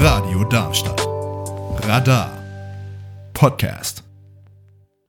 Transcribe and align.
Radio 0.00 0.42
Darmstadt. 0.50 1.00
Radar. 1.86 2.36
Podcast. 3.32 4.02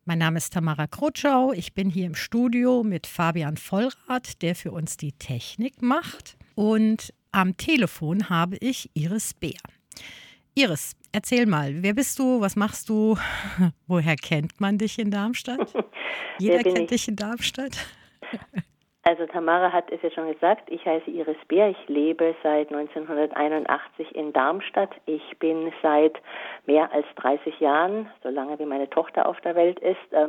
Mein 0.06 0.20
Name 0.20 0.38
ist 0.38 0.54
Tamara 0.54 0.86
Krutschau. 0.86 1.52
Ich 1.52 1.74
bin 1.74 1.90
hier 1.90 2.06
im 2.06 2.14
Studio 2.14 2.84
mit 2.84 3.08
Fabian 3.08 3.58
Vollrath, 3.58 4.44
der 4.44 4.54
für 4.54 4.72
uns 4.72 4.98
die 4.98 5.14
Technik 5.14 5.82
macht. 5.82 6.38
Und 6.54 7.12
am 7.32 7.58
Telefon 7.58 8.30
habe 8.30 8.58
ich 8.58 8.92
Iris 8.94 9.34
Bär. 9.34 9.58
Iris, 10.54 10.96
erzähl 11.12 11.48
mal, 11.48 11.82
wer 11.82 11.96
bist 11.96 12.20
du, 12.20 12.40
was 12.40 12.56
machst 12.56 12.88
du, 12.90 13.18
woher 13.88 14.16
kennt 14.16 14.62
man 14.62 14.78
dich 14.78 15.00
in 15.00 15.10
Darmstadt? 15.10 15.74
Jeder 16.40 16.62
kennt 16.62 16.80
ich? 16.80 16.88
dich 16.88 17.08
in 17.08 17.16
Darmstadt. 17.16 17.78
Also 19.10 19.26
Tamara 19.26 19.74
hat 19.74 19.92
es 19.92 20.00
ja 20.04 20.12
schon 20.12 20.32
gesagt, 20.32 20.70
ich 20.70 20.86
heiße 20.86 21.10
Iris 21.10 21.44
Beer, 21.48 21.70
ich 21.70 21.88
lebe 21.88 22.36
seit 22.44 22.72
1981 22.72 24.14
in 24.14 24.32
Darmstadt. 24.34 24.92
Ich 25.08 25.36
bin 25.40 25.74
seit 25.82 26.22
mehr 26.68 26.94
als 26.94 27.08
30 27.16 27.60
Jahren, 27.60 28.08
so 28.22 28.30
lange 28.30 28.60
wie 28.60 28.68
meine 28.68 28.88
Tochter 28.88 29.28
auf 29.28 29.42
der 29.42 29.56
Welt 29.56 29.80
ist, 29.80 30.14
äh, 30.14 30.28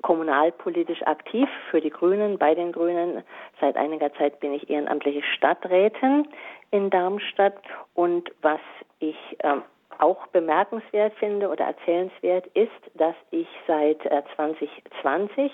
kommunalpolitisch 0.00 1.02
aktiv 1.02 1.46
für 1.70 1.82
die 1.82 1.90
Grünen, 1.90 2.38
bei 2.38 2.54
den 2.54 2.72
Grünen. 2.72 3.22
Seit 3.60 3.76
einiger 3.76 4.10
Zeit 4.14 4.40
bin 4.40 4.54
ich 4.54 4.70
ehrenamtliche 4.70 5.22
Stadträtin 5.36 6.26
in 6.70 6.88
Darmstadt 6.88 7.62
und 7.92 8.32
was 8.40 8.60
ich 9.00 9.18
äh, 9.40 9.56
auch 10.00 10.26
bemerkenswert 10.28 11.12
finde 11.14 11.48
oder 11.48 11.66
erzählenswert 11.66 12.46
ist, 12.54 12.70
dass 12.94 13.14
ich 13.30 13.46
seit 13.66 14.00
2020 14.34 14.70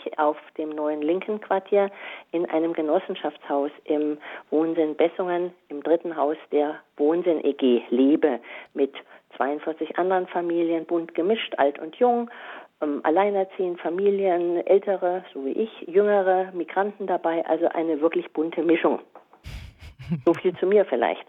äh, 0.06 0.16
auf 0.16 0.36
dem 0.56 0.70
neuen 0.70 1.02
Linken 1.02 1.40
Quartier 1.40 1.90
in 2.32 2.48
einem 2.50 2.72
Genossenschaftshaus 2.72 3.70
im 3.84 4.18
Wohnsinn 4.50 4.94
Bessungen, 4.94 5.52
im 5.68 5.82
dritten 5.82 6.16
Haus 6.16 6.36
der 6.52 6.76
Wohnsinn 6.96 7.44
EG 7.44 7.82
lebe, 7.90 8.40
mit 8.74 8.92
42 9.36 9.98
anderen 9.98 10.26
Familien, 10.28 10.86
bunt 10.86 11.14
gemischt, 11.14 11.54
alt 11.58 11.78
und 11.78 11.96
jung, 11.96 12.30
ähm, 12.82 13.00
alleinerziehend, 13.02 13.80
Familien, 13.80 14.66
ältere, 14.66 15.24
so 15.32 15.44
wie 15.44 15.52
ich, 15.52 15.70
jüngere, 15.88 16.52
Migranten 16.52 17.06
dabei, 17.06 17.44
also 17.46 17.68
eine 17.68 18.00
wirklich 18.00 18.32
bunte 18.32 18.62
Mischung. 18.62 19.00
So 20.24 20.34
viel 20.34 20.56
zu 20.58 20.66
mir 20.66 20.84
vielleicht. 20.84 21.24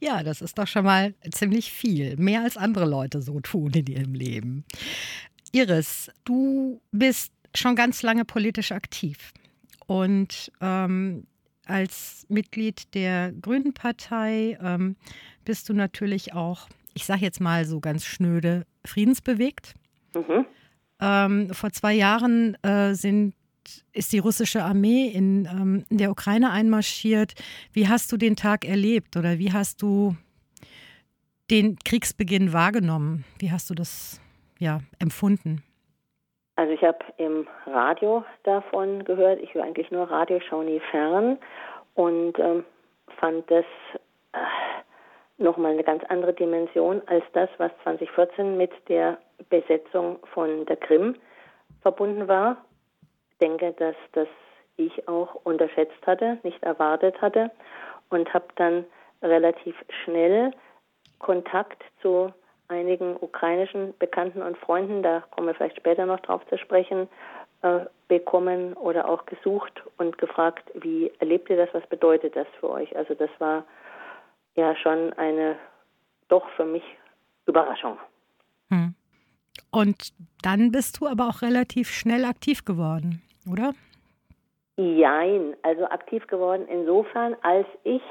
Ja, 0.00 0.22
das 0.22 0.42
ist 0.42 0.58
doch 0.58 0.66
schon 0.66 0.84
mal 0.84 1.14
ziemlich 1.30 1.72
viel. 1.72 2.16
Mehr 2.16 2.42
als 2.42 2.56
andere 2.56 2.86
Leute 2.86 3.22
so 3.22 3.40
tun 3.40 3.72
in 3.72 3.86
ihrem 3.86 4.14
Leben. 4.14 4.64
Iris, 5.52 6.10
du 6.24 6.80
bist 6.92 7.32
schon 7.54 7.76
ganz 7.76 8.02
lange 8.02 8.24
politisch 8.24 8.72
aktiv. 8.72 9.32
Und 9.86 10.52
ähm, 10.60 11.26
als 11.66 12.26
Mitglied 12.28 12.94
der 12.94 13.32
Grünen 13.32 13.72
Partei 13.72 14.58
ähm, 14.62 14.96
bist 15.44 15.68
du 15.68 15.74
natürlich 15.74 16.34
auch, 16.34 16.68
ich 16.94 17.04
sage 17.04 17.22
jetzt 17.22 17.40
mal 17.40 17.64
so 17.64 17.80
ganz 17.80 18.04
schnöde, 18.04 18.66
friedensbewegt. 18.84 19.74
Mhm. 20.14 20.46
Ähm, 21.00 21.54
vor 21.54 21.70
zwei 21.70 21.94
Jahren 21.94 22.56
äh, 22.62 22.94
sind 22.94 23.34
ist 23.92 24.12
die 24.12 24.18
russische 24.18 24.62
Armee 24.62 25.08
in, 25.08 25.46
ähm, 25.46 25.84
in 25.90 25.98
der 25.98 26.10
Ukraine 26.10 26.50
einmarschiert. 26.50 27.34
Wie 27.72 27.88
hast 27.88 28.12
du 28.12 28.16
den 28.16 28.36
Tag 28.36 28.64
erlebt 28.64 29.16
oder 29.16 29.38
wie 29.38 29.52
hast 29.52 29.82
du 29.82 30.16
den 31.50 31.78
Kriegsbeginn 31.84 32.52
wahrgenommen? 32.52 33.24
Wie 33.38 33.50
hast 33.50 33.70
du 33.70 33.74
das 33.74 34.20
ja, 34.58 34.80
empfunden? 34.98 35.62
Also 36.56 36.72
ich 36.72 36.82
habe 36.82 36.98
im 37.18 37.46
Radio 37.66 38.24
davon 38.42 39.04
gehört. 39.04 39.40
Ich 39.40 39.54
höre 39.54 39.64
eigentlich 39.64 39.90
nur 39.90 40.10
Radio, 40.10 40.40
schaue 40.40 40.64
nie 40.64 40.80
fern 40.90 41.38
und 41.94 42.38
ähm, 42.38 42.64
fand 43.20 43.48
das 43.50 43.64
äh, 44.32 44.38
nochmal 45.38 45.72
eine 45.72 45.84
ganz 45.84 46.02
andere 46.08 46.34
Dimension 46.34 47.00
als 47.06 47.24
das, 47.32 47.48
was 47.58 47.70
2014 47.84 48.56
mit 48.56 48.72
der 48.88 49.18
Besetzung 49.48 50.18
von 50.34 50.66
der 50.66 50.76
Krim 50.76 51.14
verbunden 51.80 52.26
war 52.26 52.56
denke, 53.40 53.72
dass 53.72 53.96
das 54.12 54.28
ich 54.78 55.08
auch 55.08 55.34
unterschätzt 55.44 56.06
hatte, 56.06 56.38
nicht 56.42 56.62
erwartet 56.62 57.20
hatte 57.20 57.50
und 58.10 58.32
habe 58.32 58.46
dann 58.56 58.84
relativ 59.22 59.74
schnell 60.04 60.52
Kontakt 61.18 61.82
zu 62.00 62.32
einigen 62.68 63.16
ukrainischen 63.16 63.96
Bekannten 63.98 64.42
und 64.42 64.56
Freunden, 64.58 65.02
da 65.02 65.20
kommen 65.30 65.48
wir 65.48 65.54
vielleicht 65.54 65.78
später 65.78 66.06
noch 66.06 66.20
drauf 66.20 66.46
zu 66.48 66.58
sprechen, 66.58 67.08
äh, 67.62 67.80
bekommen 68.06 68.74
oder 68.74 69.08
auch 69.08 69.26
gesucht 69.26 69.82
und 69.96 70.16
gefragt, 70.18 70.70
wie 70.74 71.10
erlebt 71.18 71.50
ihr 71.50 71.56
das, 71.56 71.70
was 71.72 71.86
bedeutet 71.88 72.36
das 72.36 72.46
für 72.60 72.70
euch? 72.70 72.94
Also 72.96 73.14
das 73.14 73.30
war 73.38 73.64
ja 74.54 74.76
schon 74.76 75.12
eine 75.14 75.56
doch 76.28 76.48
für 76.50 76.64
mich 76.64 76.84
Überraschung. 77.46 77.98
Hm. 78.70 78.94
Und 79.70 80.12
dann 80.42 80.70
bist 80.70 81.00
du 81.00 81.06
aber 81.06 81.28
auch 81.28 81.42
relativ 81.42 81.90
schnell 81.90 82.24
aktiv 82.24 82.64
geworden 82.64 83.22
oder? 83.50 83.72
Jein, 84.76 85.56
also 85.62 85.86
aktiv 85.86 86.26
geworden 86.28 86.66
insofern, 86.68 87.36
als 87.42 87.66
ich, 87.82 88.02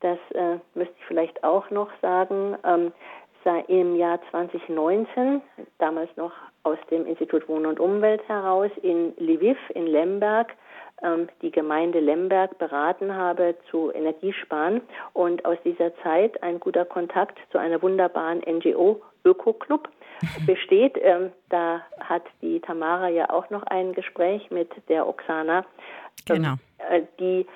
das 0.00 0.18
äh, 0.34 0.58
müsste 0.74 0.94
ich 0.98 1.04
vielleicht 1.06 1.42
auch 1.42 1.68
noch 1.70 1.90
sagen, 2.00 2.56
ähm, 2.64 2.92
im 3.66 3.96
Jahr 3.96 4.20
2019, 4.30 5.42
damals 5.78 6.08
noch 6.16 6.32
aus 6.62 6.78
dem 6.90 7.06
Institut 7.06 7.48
Wohnen 7.48 7.66
und 7.66 7.80
Umwelt 7.80 8.22
heraus, 8.28 8.70
in 8.82 9.14
Lviv, 9.16 9.58
in 9.74 9.86
Lemberg, 9.86 10.54
ähm, 11.02 11.28
die 11.40 11.50
Gemeinde 11.50 11.98
Lemberg 11.98 12.56
beraten 12.58 13.14
habe 13.14 13.56
zu 13.70 13.90
Energiesparen 13.92 14.80
und 15.12 15.44
aus 15.44 15.58
dieser 15.64 15.94
Zeit 16.02 16.40
ein 16.42 16.60
guter 16.60 16.84
Kontakt 16.84 17.38
zu 17.50 17.58
einer 17.58 17.82
wunderbaren 17.82 18.42
NGO 18.46 19.02
Öko-Club 19.24 19.88
besteht. 20.46 20.98
Ähm, 21.00 21.32
da 21.48 21.82
hat 22.00 22.22
die 22.40 22.60
Tamara 22.60 23.08
ja 23.08 23.30
auch 23.30 23.50
noch 23.50 23.62
ein 23.64 23.92
Gespräch 23.92 24.50
mit 24.50 24.70
der 24.88 25.06
Oksana, 25.06 25.64
ähm, 26.28 26.36
genau. 26.36 26.54
äh, 26.90 27.02
die 27.18 27.46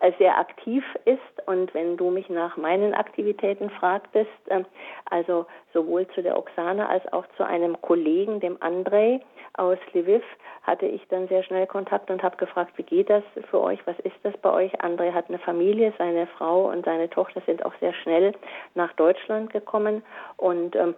äh, 0.00 0.12
sehr 0.18 0.38
aktiv 0.38 0.84
ist. 1.04 1.46
Und 1.46 1.72
wenn 1.74 1.96
du 1.96 2.10
mich 2.10 2.28
nach 2.28 2.56
meinen 2.56 2.94
Aktivitäten 2.94 3.70
fragtest, 3.70 4.30
äh, 4.46 4.64
also 5.10 5.46
sowohl 5.72 6.06
zu 6.08 6.22
der 6.22 6.38
Oksana 6.38 6.88
als 6.88 7.10
auch 7.12 7.24
zu 7.36 7.46
einem 7.46 7.80
Kollegen, 7.80 8.40
dem 8.40 8.56
Andrei 8.60 9.20
aus 9.54 9.78
Lviv, 9.92 10.22
hatte 10.62 10.86
ich 10.86 11.06
dann 11.08 11.28
sehr 11.28 11.42
schnell 11.42 11.66
Kontakt 11.66 12.10
und 12.10 12.22
habe 12.22 12.36
gefragt, 12.36 12.72
wie 12.76 12.82
geht 12.82 13.10
das 13.10 13.22
für 13.50 13.60
euch, 13.60 13.78
was 13.86 13.98
ist 14.00 14.16
das 14.22 14.36
bei 14.38 14.50
euch? 14.50 14.80
Andrei 14.82 15.12
hat 15.12 15.28
eine 15.28 15.38
Familie, 15.38 15.92
seine 15.98 16.26
Frau 16.26 16.70
und 16.70 16.84
seine 16.84 17.08
Tochter 17.08 17.42
sind 17.46 17.64
auch 17.64 17.74
sehr 17.80 17.92
schnell 17.94 18.32
nach 18.74 18.92
Deutschland 18.94 19.52
gekommen 19.52 20.02
und 20.36 20.74
ähm, 20.74 20.94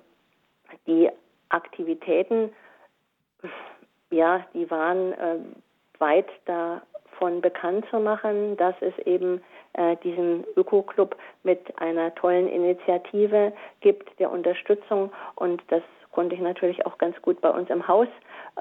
die 0.86 1.10
Aktivitäten, 1.48 2.50
ja, 4.10 4.44
die 4.54 4.70
waren 4.70 5.12
äh, 5.12 5.38
weit 5.98 6.28
davon 6.44 7.40
bekannt 7.40 7.86
zu 7.90 7.98
machen, 7.98 8.56
dass 8.56 8.74
es 8.80 8.96
eben 9.06 9.40
äh, 9.74 9.96
diesen 10.02 10.44
Öko-Club 10.56 11.16
mit 11.42 11.60
einer 11.78 12.14
tollen 12.14 12.48
Initiative 12.48 13.52
gibt 13.80 14.18
der 14.18 14.30
Unterstützung 14.30 15.12
und 15.36 15.62
das 15.68 15.82
konnte 16.16 16.34
ich 16.34 16.40
natürlich 16.40 16.86
auch 16.86 16.96
ganz 16.96 17.20
gut 17.20 17.42
bei 17.42 17.50
uns 17.50 17.68
im 17.68 17.86
Haus 17.86 18.08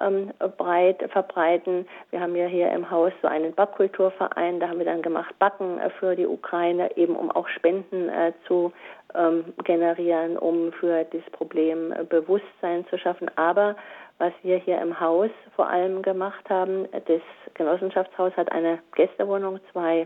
ähm, 0.02 0.34
breit 0.58 1.02
verbreiten. 1.10 1.88
Wir 2.12 2.20
haben 2.20 2.36
ja 2.36 2.48
hier 2.48 2.70
im 2.70 2.92
Haus 2.92 3.14
so 3.22 3.30
einen 3.30 3.54
Backkulturverein, 3.54 4.60
da 4.60 4.68
haben 4.68 4.80
wir 4.80 4.86
dann 4.86 5.02
gemacht 5.02 5.34
Backen 5.40 5.80
äh, 5.80 5.90
für 5.92 6.18
die 6.18 6.28
Ukraine, 6.28 6.96
eben 6.98 7.16
um 7.16 7.32
auch 7.32 7.48
Spenden 7.48 8.10
äh, 8.10 8.34
zu 8.46 8.74
ähm, 9.16 9.54
generieren, 9.64 10.38
um 10.38 10.74
für 10.74 11.06
das 11.06 11.22
Problem 11.32 11.94
äh, 11.94 12.04
Bewusstsein 12.04 12.86
zu 12.90 12.98
schaffen. 12.98 13.32
Aber 13.38 13.78
was 14.18 14.34
wir 14.44 14.58
hier 14.58 14.82
im 14.82 15.00
Haus 15.00 15.32
vor 15.56 15.70
allem 15.70 16.02
gemacht 16.02 16.50
haben, 16.50 16.90
das 16.92 17.22
Genossenschaftshaus 17.54 18.36
hat 18.36 18.52
eine 18.52 18.80
Gästewohnung, 18.96 19.62
zwei 19.72 20.04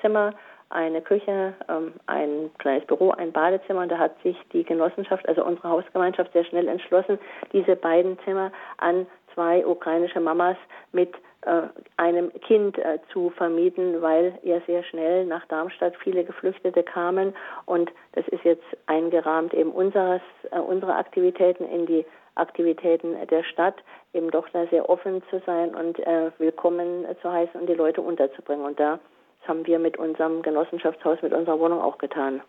Zimmer, 0.00 0.34
eine 0.72 1.00
Küche, 1.02 1.54
ähm, 1.68 1.92
ein 2.06 2.50
kleines 2.58 2.86
Büro, 2.86 3.10
ein 3.10 3.32
Badezimmer. 3.32 3.82
Und 3.82 3.92
da 3.92 3.98
hat 3.98 4.20
sich 4.22 4.36
die 4.52 4.64
Genossenschaft, 4.64 5.28
also 5.28 5.44
unsere 5.44 5.68
Hausgemeinschaft, 5.68 6.32
sehr 6.32 6.44
schnell 6.44 6.68
entschlossen, 6.68 7.18
diese 7.52 7.76
beiden 7.76 8.18
Zimmer 8.24 8.50
an 8.78 9.06
zwei 9.34 9.66
ukrainische 9.66 10.20
Mamas 10.20 10.56
mit 10.92 11.14
äh, 11.42 11.62
einem 11.96 12.32
Kind 12.42 12.78
äh, 12.78 12.98
zu 13.12 13.30
vermieten, 13.30 14.00
weil 14.00 14.38
ja 14.42 14.60
sehr 14.66 14.84
schnell 14.84 15.26
nach 15.26 15.44
Darmstadt 15.46 15.94
viele 15.96 16.24
Geflüchtete 16.24 16.82
kamen 16.82 17.34
und 17.66 17.90
das 18.12 18.26
ist 18.28 18.44
jetzt 18.44 18.64
eingerahmt 18.86 19.52
eben 19.52 19.72
unseres, 19.72 20.22
äh, 20.50 20.58
unsere 20.60 20.94
Aktivitäten 20.94 21.64
in 21.64 21.86
die 21.86 22.06
Aktivitäten 22.36 23.16
der 23.28 23.42
Stadt, 23.42 23.74
eben 24.14 24.30
doch 24.30 24.48
da 24.50 24.66
sehr 24.68 24.88
offen 24.88 25.22
zu 25.30 25.42
sein 25.44 25.74
und 25.74 25.98
äh, 25.98 26.30
willkommen 26.38 27.04
zu 27.20 27.30
heißen 27.30 27.60
und 27.60 27.68
die 27.68 27.74
Leute 27.74 28.00
unterzubringen. 28.00 28.64
Und 28.64 28.78
da 28.78 29.00
haben 29.46 29.66
wir 29.66 29.78
mit 29.78 29.96
unserem 29.98 30.42
Genossenschaftshaus, 30.42 31.20
mit 31.22 31.32
unserer 31.32 31.58
Wohnung 31.58 31.80
auch 31.80 31.98
getan. 31.98 32.40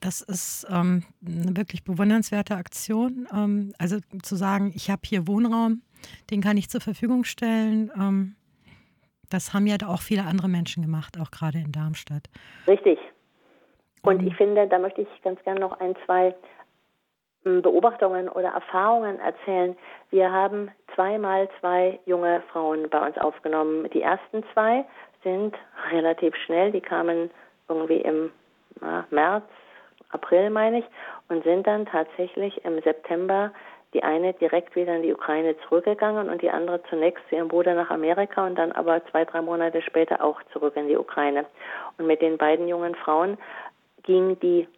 Das 0.00 0.20
ist 0.20 0.66
ähm, 0.70 1.04
eine 1.26 1.56
wirklich 1.56 1.82
bewundernswerte 1.84 2.54
Aktion. 2.54 3.26
Ähm, 3.34 3.72
also 3.78 3.96
zu 4.22 4.36
sagen, 4.36 4.72
ich 4.74 4.90
habe 4.90 5.02
hier 5.04 5.26
Wohnraum, 5.26 5.82
den 6.30 6.40
kann 6.40 6.56
ich 6.56 6.68
zur 6.68 6.80
Verfügung 6.80 7.24
stellen. 7.24 7.90
Ähm, 7.98 8.36
das 9.30 9.52
haben 9.52 9.66
ja 9.66 9.76
auch 9.86 10.00
viele 10.00 10.24
andere 10.24 10.48
Menschen 10.48 10.82
gemacht, 10.82 11.18
auch 11.20 11.30
gerade 11.30 11.58
in 11.58 11.72
Darmstadt. 11.72 12.24
Richtig. 12.66 12.98
Und 14.02 14.24
ich 14.26 14.34
finde, 14.36 14.66
da 14.68 14.78
möchte 14.78 15.02
ich 15.02 15.08
ganz 15.22 15.42
gerne 15.42 15.60
noch 15.60 15.78
ein, 15.80 15.94
zwei 16.06 16.34
Beobachtungen 17.44 18.28
oder 18.28 18.48
Erfahrungen 18.48 19.18
erzählen. 19.20 19.76
Wir 20.10 20.30
haben 20.30 20.70
zweimal 20.94 21.48
zwei 21.60 21.98
junge 22.06 22.42
Frauen 22.52 22.88
bei 22.90 23.06
uns 23.06 23.16
aufgenommen. 23.18 23.88
Die 23.90 24.02
ersten 24.02 24.44
zwei 24.52 24.84
sind 25.22 25.54
relativ 25.90 26.34
schnell, 26.36 26.72
die 26.72 26.80
kamen 26.80 27.30
irgendwie 27.68 28.00
im 28.00 28.30
März, 29.10 29.44
April 30.10 30.50
meine 30.50 30.80
ich, 30.80 30.84
und 31.28 31.44
sind 31.44 31.66
dann 31.66 31.86
tatsächlich 31.86 32.64
im 32.64 32.80
September 32.82 33.52
die 33.94 34.02
eine 34.02 34.34
direkt 34.34 34.76
wieder 34.76 34.94
in 34.94 35.02
die 35.02 35.14
Ukraine 35.14 35.56
zurückgegangen 35.66 36.28
und 36.28 36.42
die 36.42 36.50
andere 36.50 36.82
zunächst 36.90 37.26
zu 37.28 37.36
ihrem 37.36 37.48
Bruder 37.48 37.74
nach 37.74 37.90
Amerika 37.90 38.46
und 38.46 38.56
dann 38.56 38.72
aber 38.72 39.04
zwei, 39.06 39.24
drei 39.24 39.40
Monate 39.40 39.80
später 39.82 40.22
auch 40.22 40.42
zurück 40.52 40.76
in 40.76 40.88
die 40.88 40.96
Ukraine. 40.96 41.46
Und 41.96 42.06
mit 42.06 42.20
den 42.20 42.36
beiden 42.36 42.68
jungen 42.68 42.94
Frauen 42.94 43.38
ging 44.02 44.38
die 44.40 44.68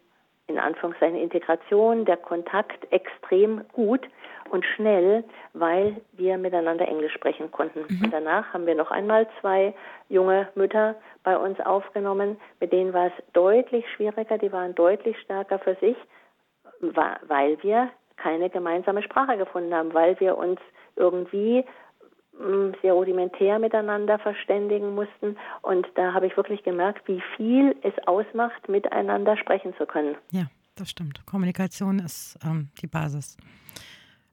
in 0.51 0.59
Anführungszeichen 0.59 1.17
Integration, 1.17 2.05
der 2.05 2.17
Kontakt 2.17 2.91
extrem 2.91 3.61
gut 3.73 4.07
und 4.49 4.65
schnell, 4.75 5.23
weil 5.53 6.01
wir 6.13 6.37
miteinander 6.37 6.87
Englisch 6.87 7.13
sprechen 7.13 7.51
konnten. 7.51 7.85
Mhm. 7.87 8.05
Und 8.05 8.13
danach 8.13 8.53
haben 8.53 8.65
wir 8.65 8.75
noch 8.75 8.91
einmal 8.91 9.27
zwei 9.39 9.73
junge 10.09 10.47
Mütter 10.55 10.95
bei 11.23 11.37
uns 11.37 11.59
aufgenommen, 11.61 12.37
mit 12.59 12.73
denen 12.73 12.93
war 12.93 13.07
es 13.07 13.13
deutlich 13.33 13.85
schwieriger, 13.95 14.37
die 14.37 14.51
waren 14.51 14.75
deutlich 14.75 15.17
stärker 15.19 15.59
für 15.59 15.75
sich, 15.75 15.95
weil 16.79 17.61
wir 17.63 17.89
keine 18.17 18.49
gemeinsame 18.49 19.01
Sprache 19.03 19.37
gefunden 19.37 19.73
haben, 19.73 19.93
weil 19.93 20.19
wir 20.19 20.37
uns 20.37 20.59
irgendwie 20.95 21.65
sehr 22.81 22.93
rudimentär 22.93 23.59
miteinander 23.59 24.17
verständigen 24.19 24.95
mussten. 24.95 25.37
Und 25.61 25.87
da 25.95 26.13
habe 26.13 26.27
ich 26.27 26.37
wirklich 26.37 26.63
gemerkt, 26.63 27.07
wie 27.07 27.21
viel 27.35 27.75
es 27.83 27.93
ausmacht, 28.07 28.67
miteinander 28.67 29.37
sprechen 29.37 29.73
zu 29.77 29.85
können. 29.85 30.15
Ja, 30.31 30.45
das 30.75 30.89
stimmt. 30.89 31.25
Kommunikation 31.25 31.99
ist 31.99 32.39
ähm, 32.43 32.69
die 32.81 32.87
Basis. 32.87 33.37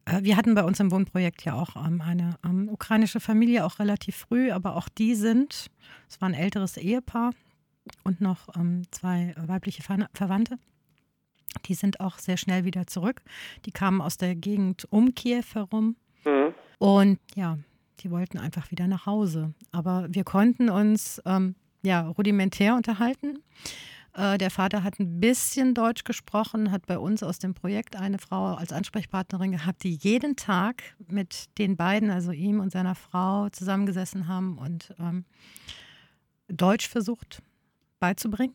Äh, 0.07 0.23
wir 0.23 0.37
hatten 0.37 0.55
bei 0.55 0.65
uns 0.65 0.81
im 0.81 0.91
Wohnprojekt 0.91 1.45
ja 1.45 1.55
auch 1.55 1.77
ähm, 1.77 2.01
eine 2.01 2.37
ähm, 2.45 2.69
ukrainische 2.71 3.21
Familie, 3.21 3.65
auch 3.65 3.79
relativ 3.79 4.17
früh, 4.17 4.51
aber 4.51 4.77
auch 4.77 4.89
die 4.89 5.15
sind, 5.15 5.71
es 6.09 6.21
war 6.21 6.29
ein 6.29 6.35
älteres 6.35 6.77
Ehepaar 6.77 7.33
und 8.05 8.21
noch 8.21 8.49
ähm, 8.57 8.83
zwei 8.91 9.35
weibliche 9.37 9.83
Ver 9.83 10.09
Verwandte. 10.15 10.59
Die 11.67 11.75
sind 11.75 12.01
auch 12.01 12.19
sehr 12.19 12.37
schnell 12.37 12.65
wieder 12.65 12.87
zurück. 12.87 13.23
Die 13.65 13.73
kamen 13.73 14.01
aus 14.01 14.19
der 14.19 14.35
Gegend 14.35 14.87
um 14.91 15.15
Kiew 15.15 15.45
herum. 15.55 15.97
Mhm. 16.25 16.55
Und 16.79 17.19
ja, 17.35 17.59
die 18.01 18.11
wollten 18.11 18.39
einfach 18.39 18.71
wieder 18.71 18.87
nach 18.87 19.07
Hause. 19.07 19.55
Aber 19.73 20.07
wir 20.11 20.25
konnten 20.25 20.71
uns 20.71 21.21
ähm, 21.25 21.55
ja 21.83 22.09
rudimentär 22.09 22.75
unterhalten. 22.75 23.39
Äh, 24.15 24.39
der 24.39 24.51
Vater 24.51 24.83
hat 24.83 24.99
ein 24.99 25.21
bisschen 25.21 25.75
Deutsch 25.75 26.05
gesprochen, 26.05 26.71
hat 26.71 26.87
bei 26.87 26.99
uns 26.99 27.23
aus 27.23 27.39
dem 27.39 27.55
Projekt 27.55 27.97
eine 27.97 28.19
Frau 28.19 28.55
als 28.55 28.73
Ansprechpartnerin 28.73 29.53
gehabt, 29.53 29.85
die 29.85 29.95
jeden 29.95 30.37
Tag 30.37 30.83
mit 31.09 31.47
den 31.59 31.77
beiden, 31.77 32.11
also 32.11 32.33
ihm 32.33 32.61
und 32.61 32.73
seiner 32.73 32.95
Frau, 32.95 33.49
zusammengesessen 33.51 34.27
haben 34.27 34.59
und 34.59 34.95
ähm, 34.99 35.25
Deutsch 36.49 36.89
versucht 36.89 37.43
beizubringen. 38.01 38.55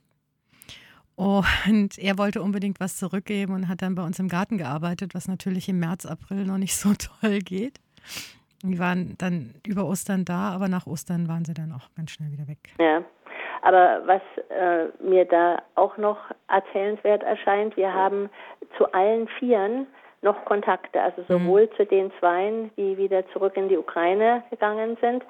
Und 1.16 1.98
er 2.00 2.18
wollte 2.18 2.42
unbedingt 2.42 2.80
was 2.80 2.98
zurückgeben 2.98 3.54
und 3.54 3.68
hat 3.68 3.84
dann 3.84 3.94
bei 3.96 4.04
uns 4.04 4.18
im 4.18 4.28
Garten 4.28 4.58
gearbeitet, 4.58 5.14
was 5.14 5.28
natürlich 5.28 5.70
im 5.70 5.80
März, 5.80 6.06
April 6.06 6.46
noch 6.46 6.58
nicht 6.58 6.76
so 6.76 6.94
toll 7.22 7.40
geht. 7.40 7.80
Die 8.64 8.80
waren 8.80 9.16
dann 9.18 9.56
über 9.68 9.86
Ostern 9.86 10.24
da, 10.24 10.52
aber 10.52 10.70
nach 10.70 10.88
Ostern 10.88 11.28
waren 11.28 11.44
sie 11.44 11.54
dann 11.54 11.74
auch 11.74 11.90
ganz 11.96 12.12
schnell 12.12 12.32
wieder 12.32 12.48
weg. 12.48 12.60
Ja. 12.80 13.04
Aber 13.62 14.02
was 14.06 14.22
äh, 14.50 14.88
mir 15.04 15.26
da 15.26 15.62
auch 15.76 15.98
noch 15.98 16.18
erzählenswert 16.50 17.24
erscheint, 17.24 17.78
wir 17.78 17.94
haben 17.94 18.30
zu 18.78 18.92
allen 18.94 19.28
Vieren 19.40 19.88
noch 20.22 20.46
Kontakte, 20.46 21.02
also 21.02 21.22
mhm. 21.22 21.26
sowohl 21.28 21.66
mhm. 21.66 21.76
zu 21.76 21.86
den 21.86 22.12
Zweien, 22.20 22.72
die 22.78 22.98
wieder 22.98 23.28
zurück 23.32 23.56
in 23.58 23.70
die 23.70 23.78
Ukraine 23.78 24.44
gegangen 24.50 24.98
sind, 25.02 25.24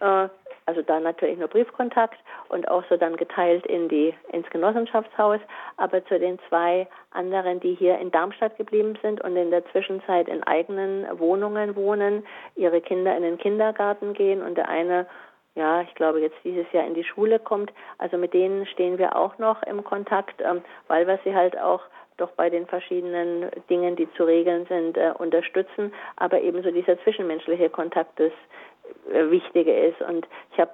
äh, 0.00 0.28
also 0.68 0.82
da 0.82 1.00
natürlich 1.00 1.38
nur 1.38 1.48
Briefkontakt 1.48 2.18
und 2.50 2.68
auch 2.68 2.84
so 2.90 2.98
dann 2.98 3.16
geteilt 3.16 3.64
in 3.64 3.88
die, 3.88 4.12
ins 4.32 4.48
Genossenschaftshaus, 4.50 5.40
aber 5.78 6.04
zu 6.04 6.18
den 6.18 6.38
zwei 6.46 6.86
anderen, 7.10 7.58
die 7.58 7.74
hier 7.74 7.98
in 7.98 8.10
Darmstadt 8.10 8.58
geblieben 8.58 8.98
sind 9.00 9.24
und 9.24 9.34
in 9.34 9.50
der 9.50 9.64
Zwischenzeit 9.70 10.28
in 10.28 10.42
eigenen 10.42 11.06
Wohnungen 11.18 11.74
wohnen, 11.74 12.22
ihre 12.54 12.82
Kinder 12.82 13.16
in 13.16 13.22
den 13.22 13.38
Kindergarten 13.38 14.12
gehen 14.12 14.42
und 14.42 14.56
der 14.56 14.68
eine 14.68 15.06
ja, 15.54 15.80
ich 15.80 15.92
glaube, 15.96 16.20
jetzt 16.20 16.36
dieses 16.44 16.70
Jahr 16.70 16.86
in 16.86 16.94
die 16.94 17.02
Schule 17.02 17.40
kommt. 17.40 17.72
Also 17.96 18.16
mit 18.16 18.32
denen 18.32 18.64
stehen 18.66 18.96
wir 18.96 19.16
auch 19.16 19.38
noch 19.38 19.60
im 19.64 19.82
Kontakt, 19.82 20.40
ähm, 20.40 20.62
weil 20.86 21.08
wir 21.08 21.18
sie 21.24 21.34
halt 21.34 21.58
auch 21.58 21.80
doch 22.18 22.30
bei 22.32 22.50
den 22.50 22.66
verschiedenen 22.66 23.50
Dingen, 23.70 23.96
die 23.96 24.08
zu 24.12 24.24
regeln 24.24 24.66
sind, 24.66 24.96
äh, 24.96 25.12
unterstützen. 25.18 25.92
Aber 26.16 26.40
ebenso 26.42 26.70
dieser 26.70 27.00
zwischenmenschliche 27.02 27.70
Kontakt 27.70 28.20
ist 28.20 28.36
Wichtige 29.30 29.72
ist. 29.72 30.00
Und 30.02 30.26
ich 30.52 30.60
habe 30.60 30.72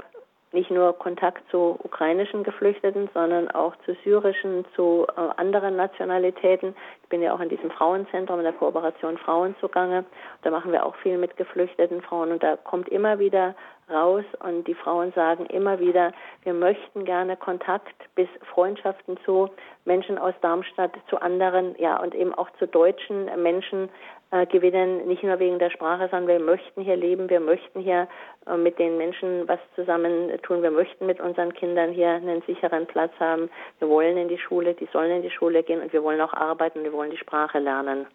nicht 0.54 0.70
nur 0.70 0.96
Kontakt 0.96 1.42
zu 1.50 1.76
ukrainischen 1.82 2.44
Geflüchteten, 2.44 3.10
sondern 3.12 3.50
auch 3.50 3.74
zu 3.84 3.94
syrischen, 4.04 4.64
zu 4.74 5.04
äh, 5.08 5.20
anderen 5.36 5.76
Nationalitäten. 5.76 6.74
Ich 7.02 7.08
bin 7.08 7.20
ja 7.20 7.34
auch 7.34 7.40
in 7.40 7.48
diesem 7.48 7.70
Frauenzentrum 7.72 8.38
in 8.38 8.44
der 8.44 8.52
Kooperation 8.52 9.18
Frauen 9.18 9.54
zugange. 9.60 10.04
Da 10.42 10.50
machen 10.50 10.72
wir 10.72 10.86
auch 10.86 10.94
viel 10.96 11.18
mit 11.18 11.36
geflüchteten 11.36 12.00
Frauen 12.02 12.30
und 12.30 12.42
da 12.42 12.56
kommt 12.56 12.88
immer 12.88 13.18
wieder 13.18 13.54
raus 13.90 14.24
und 14.42 14.66
die 14.66 14.74
Frauen 14.74 15.12
sagen 15.12 15.44
immer 15.46 15.78
wieder, 15.78 16.12
wir 16.44 16.54
möchten 16.54 17.04
gerne 17.04 17.36
Kontakt 17.36 17.94
bis 18.14 18.28
Freundschaften 18.54 19.18
zu 19.24 19.50
Menschen 19.84 20.16
aus 20.18 20.34
Darmstadt, 20.40 20.92
zu 21.10 21.20
anderen, 21.20 21.74
ja, 21.78 22.00
und 22.00 22.14
eben 22.14 22.32
auch 22.32 22.48
zu 22.58 22.66
deutschen 22.66 23.26
Menschen 23.42 23.90
äh, 24.34 24.46
gewinnen, 24.46 25.06
nicht 25.06 25.22
nur 25.22 25.38
wegen 25.38 25.60
der 25.60 25.70
Sprache, 25.70 26.08
sondern 26.10 26.26
wir 26.26 26.40
möchten 26.40 26.82
hier 26.82 26.96
leben, 26.96 27.30
wir 27.30 27.38
möchten 27.38 27.80
hier 27.80 28.08
äh, 28.48 28.56
mit 28.56 28.80
den 28.80 28.96
Menschen 28.96 29.46
was 29.46 29.60
zusammen 29.76 30.30
tun, 30.42 30.60
wir 30.60 30.72
möchten 30.72 31.06
mit 31.06 31.20
unseren 31.20 31.54
Kindern 31.54 31.92
hier 31.92 32.08
einen 32.08 32.42
sicheren 32.42 32.84
Platz 32.86 33.12
haben, 33.20 33.48
wir 33.78 33.88
wollen 33.88 34.16
in 34.16 34.26
die 34.26 34.38
Schule, 34.38 34.74
die 34.74 34.88
sollen 34.92 35.12
in 35.12 35.22
die 35.22 35.30
Schule 35.30 35.62
gehen 35.62 35.80
und 35.80 35.92
wir 35.92 36.02
wollen 36.02 36.20
auch 36.20 36.34
arbeiten, 36.34 36.82
wir 36.82 36.92
wollen 36.92 37.12
die 37.12 37.16
Sprache 37.16 37.60
lernen. 37.60 38.06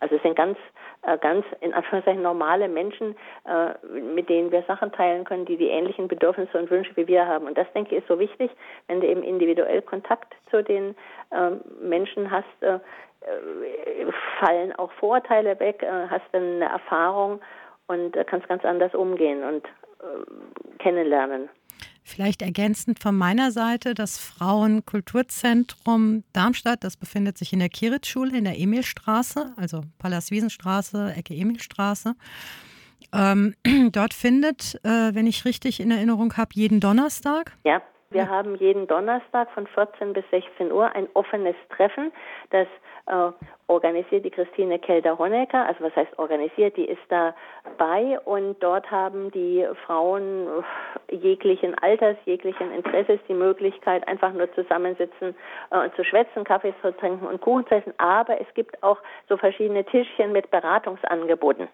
Also 0.00 0.16
es 0.16 0.22
sind 0.22 0.36
ganz, 0.36 0.58
äh, 1.02 1.18
ganz 1.18 1.44
in 1.60 1.74
Anführungszeichen 1.74 2.22
normale 2.22 2.68
Menschen, 2.68 3.16
äh, 3.46 3.86
mit 3.98 4.28
denen 4.28 4.50
wir 4.52 4.62
Sachen 4.62 4.92
teilen 4.92 5.24
können, 5.24 5.44
die 5.44 5.56
die 5.56 5.68
ähnlichen 5.68 6.08
Bedürfnisse 6.08 6.58
und 6.58 6.70
Wünsche 6.70 6.96
wie 6.96 7.06
wir 7.06 7.26
haben. 7.26 7.46
Und 7.46 7.58
das 7.58 7.70
denke 7.72 7.94
ich 7.94 8.02
ist 8.02 8.08
so 8.08 8.18
wichtig, 8.18 8.50
wenn 8.86 9.00
du 9.00 9.06
eben 9.06 9.22
individuell 9.22 9.82
Kontakt 9.82 10.34
zu 10.50 10.62
den 10.62 10.94
ähm, 11.32 11.60
Menschen 11.80 12.30
hast, 12.30 12.62
äh, 12.62 12.78
fallen 14.38 14.72
auch 14.76 14.92
Vorurteile 14.92 15.58
weg, 15.58 15.84
hast 16.08 16.22
dann 16.30 16.62
eine 16.62 16.66
Erfahrung 16.66 17.40
und 17.88 18.16
kannst 18.26 18.48
ganz 18.48 18.64
anders 18.64 18.94
umgehen 18.94 19.42
und 19.42 19.64
kennenlernen. 20.78 21.50
Vielleicht 22.02 22.40
ergänzend 22.40 23.00
von 23.00 23.14
meiner 23.14 23.52
Seite 23.52 23.92
das 23.92 24.18
Frauenkulturzentrum 24.18 26.24
Darmstadt, 26.32 26.82
das 26.82 26.96
befindet 26.96 27.36
sich 27.36 27.52
in 27.52 27.58
der 27.58 27.68
Kiritz-Schule 27.68 28.38
in 28.38 28.44
der 28.44 28.58
Emilstraße, 28.58 29.52
also 29.56 29.82
Pallas-Wiesenstraße, 29.98 31.12
Ecke 31.14 31.34
Emilstraße. 31.34 32.14
Ähm, 33.12 33.54
dort 33.92 34.14
findet, 34.14 34.80
äh, 34.84 35.14
wenn 35.14 35.26
ich 35.26 35.44
richtig 35.44 35.80
in 35.80 35.90
Erinnerung 35.90 36.38
habe, 36.38 36.52
jeden 36.54 36.80
Donnerstag. 36.80 37.52
Ja, 37.64 37.82
wir 38.10 38.22
ja. 38.22 38.28
haben 38.28 38.54
jeden 38.54 38.86
Donnerstag 38.86 39.50
von 39.50 39.66
14 39.66 40.14
bis 40.14 40.24
16 40.30 40.72
Uhr 40.72 40.90
ein 40.94 41.08
offenes 41.12 41.56
Treffen, 41.68 42.10
das 42.50 42.66
äh, 43.06 43.32
organisiert 43.66 44.24
die 44.24 44.30
Christine 44.30 44.78
Kelder-Honecker, 44.78 45.66
also 45.66 45.84
was 45.84 45.94
heißt 45.94 46.18
organisiert, 46.18 46.76
die 46.78 46.86
ist 46.86 47.02
dabei 47.10 48.18
und 48.20 48.62
dort 48.62 48.90
haben 48.90 49.30
die 49.32 49.66
Frauen 49.84 50.46
jeglichen 51.10 51.74
Alters, 51.78 52.16
jeglichen 52.24 52.72
Interesses 52.72 53.20
die 53.28 53.34
Möglichkeit, 53.34 54.08
einfach 54.08 54.32
nur 54.32 54.50
zusammensitzen 54.54 55.34
äh, 55.70 55.78
und 55.78 55.94
zu 55.94 56.02
schwätzen, 56.04 56.44
Kaffee 56.44 56.74
zu 56.80 56.96
trinken 56.96 57.26
und 57.26 57.42
Kuchen 57.42 57.66
zu 57.66 57.74
essen, 57.74 57.92
aber 57.98 58.40
es 58.40 58.46
gibt 58.54 58.82
auch 58.82 58.98
so 59.28 59.36
verschiedene 59.36 59.84
Tischchen 59.84 60.32
mit 60.32 60.50
Beratungsangeboten. 60.50 61.68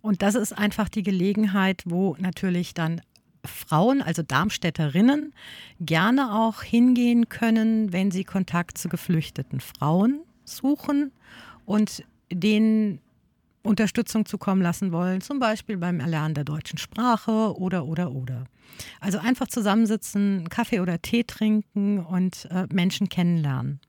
Und 0.00 0.22
das 0.22 0.34
ist 0.34 0.52
einfach 0.52 0.88
die 0.88 1.02
Gelegenheit, 1.02 1.82
wo 1.86 2.14
natürlich 2.18 2.74
dann 2.74 3.00
Frauen, 3.44 4.02
also 4.02 4.22
Darmstädterinnen, 4.22 5.32
gerne 5.80 6.34
auch 6.34 6.62
hingehen 6.62 7.28
können, 7.28 7.92
wenn 7.92 8.10
sie 8.10 8.24
Kontakt 8.24 8.78
zu 8.78 8.88
geflüchteten 8.88 9.60
Frauen 9.60 10.20
suchen 10.44 11.12
und 11.64 12.04
denen 12.32 13.00
Unterstützung 13.62 14.26
zukommen 14.26 14.60
lassen 14.60 14.92
wollen, 14.92 15.20
zum 15.22 15.38
Beispiel 15.38 15.78
beim 15.78 16.00
Erlernen 16.00 16.34
der 16.34 16.44
deutschen 16.44 16.78
Sprache 16.78 17.56
oder, 17.58 17.86
oder, 17.86 18.12
oder. 18.12 18.44
Also 19.00 19.18
einfach 19.18 19.48
zusammensitzen, 19.48 20.48
Kaffee 20.50 20.80
oder 20.80 21.00
Tee 21.00 21.24
trinken 21.24 22.00
und 22.00 22.46
äh, 22.50 22.66
Menschen 22.70 23.08
kennenlernen. 23.08 23.80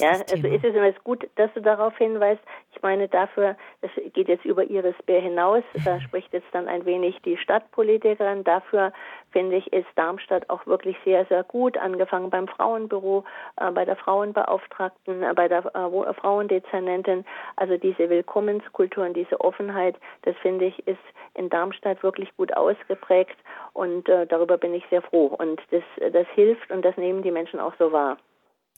Ja, 0.00 0.10
also 0.10 0.48
ist 0.48 0.64
es 0.64 0.74
immer 0.74 0.92
gut, 1.04 1.28
dass 1.36 1.52
du 1.54 1.60
darauf 1.60 1.96
hinweist. 1.96 2.40
Ich 2.72 2.82
meine, 2.82 3.08
dafür, 3.08 3.56
das 3.80 3.90
geht 4.12 4.28
jetzt 4.28 4.44
über 4.44 4.64
Iris 4.64 4.94
Bär 5.06 5.20
hinaus, 5.20 5.62
da 5.84 6.00
spricht 6.02 6.32
jetzt 6.32 6.46
dann 6.52 6.68
ein 6.68 6.84
wenig 6.84 7.20
die 7.22 7.36
Stadtpolitikerin. 7.36 8.44
Dafür 8.44 8.92
finde 9.32 9.56
ich, 9.56 9.72
ist 9.72 9.86
Darmstadt 9.96 10.48
auch 10.50 10.66
wirklich 10.66 10.96
sehr, 11.04 11.24
sehr 11.26 11.42
gut, 11.44 11.78
angefangen 11.78 12.30
beim 12.30 12.48
Frauenbüro, 12.48 13.24
äh, 13.56 13.70
bei 13.70 13.84
der 13.84 13.96
Frauenbeauftragten, 13.96 15.22
äh, 15.22 15.32
bei 15.34 15.48
der 15.48 15.64
äh, 15.74 16.14
Frauendezernentin. 16.14 17.24
Also 17.56 17.76
diese 17.76 18.08
Willkommenskultur 18.08 19.04
und 19.04 19.14
diese 19.14 19.40
Offenheit, 19.40 19.96
das 20.22 20.36
finde 20.38 20.66
ich, 20.66 20.86
ist 20.86 20.98
in 21.34 21.48
Darmstadt 21.50 22.02
wirklich 22.02 22.34
gut 22.36 22.56
ausgeprägt 22.56 23.36
und 23.72 24.08
äh, 24.08 24.26
darüber 24.26 24.58
bin 24.58 24.74
ich 24.74 24.84
sehr 24.90 25.02
froh. 25.02 25.26
Und 25.26 25.60
das, 25.70 25.82
das 26.12 26.26
hilft 26.34 26.70
und 26.70 26.84
das 26.84 26.96
nehmen 26.96 27.22
die 27.22 27.30
Menschen 27.30 27.60
auch 27.60 27.74
so 27.78 27.92
wahr. 27.92 28.16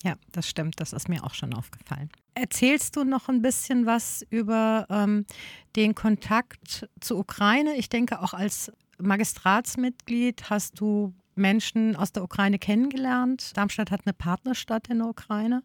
Ja, 0.03 0.15
das 0.33 0.49
stimmt. 0.49 0.81
Das 0.81 0.93
ist 0.93 1.09
mir 1.09 1.25
auch 1.25 1.35
schon 1.35 1.55
aufgefallen. 1.55 2.11
Erzählst 2.35 2.97
du 2.97 3.05
noch 3.05 3.29
ein 3.29 3.43
bisschen 3.43 3.85
was 3.87 4.25
über 4.31 4.87
ähm, 4.91 5.27
den 5.75 5.95
Kontakt 5.95 6.89
zur 7.01 7.19
Ukraine? 7.19 7.75
Ich 7.75 7.89
denke, 7.89 8.21
auch 8.21 8.33
als 8.33 8.73
Magistratsmitglied 8.99 10.51
hast 10.51 10.81
du 10.81 11.13
Menschen 11.35 11.97
aus 11.97 12.13
der 12.13 12.23
Ukraine 12.23 12.59
kennengelernt. 12.59 13.57
Darmstadt 13.57 13.91
hat 13.91 14.01
eine 14.05 14.13
Partnerstadt 14.13 14.89
in 14.89 14.99
der 14.99 15.09
Ukraine. 15.09 15.63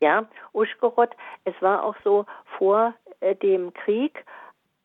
Ja, 0.00 0.26
Uschgorod. 0.52 1.10
Es 1.44 1.54
war 1.60 1.84
auch 1.84 1.96
so 2.04 2.26
vor 2.58 2.94
äh, 3.20 3.34
dem 3.34 3.72
Krieg 3.72 4.24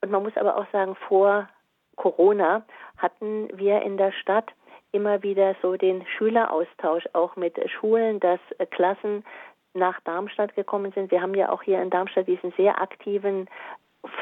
und 0.02 0.12
man 0.12 0.24
muss 0.24 0.36
aber 0.38 0.58
auch 0.58 0.66
sagen, 0.72 0.96
vor 1.08 1.50
Corona 1.96 2.66
hatten 2.98 3.50
wir 3.58 3.82
in 3.82 3.98
der 3.98 4.12
Stadt 4.12 4.52
immer 4.92 5.24
wieder 5.24 5.56
so 5.62 5.78
den 5.78 6.06
Schüleraustausch 6.18 7.08
auch 7.14 7.36
mit 7.36 7.58
Schulen, 7.70 8.20
dass 8.20 8.40
Klassen 8.72 9.24
nach 9.74 10.00
Darmstadt 10.02 10.56
gekommen 10.56 10.92
sind. 10.94 11.12
Wir 11.12 11.22
haben 11.22 11.36
ja 11.36 11.50
auch 11.50 11.64
hier 11.64 11.82
in 11.82 11.90
Darmstadt 11.90 12.28
diesen 12.28 12.52
sehr 12.58 12.82
aktiven 12.82 13.48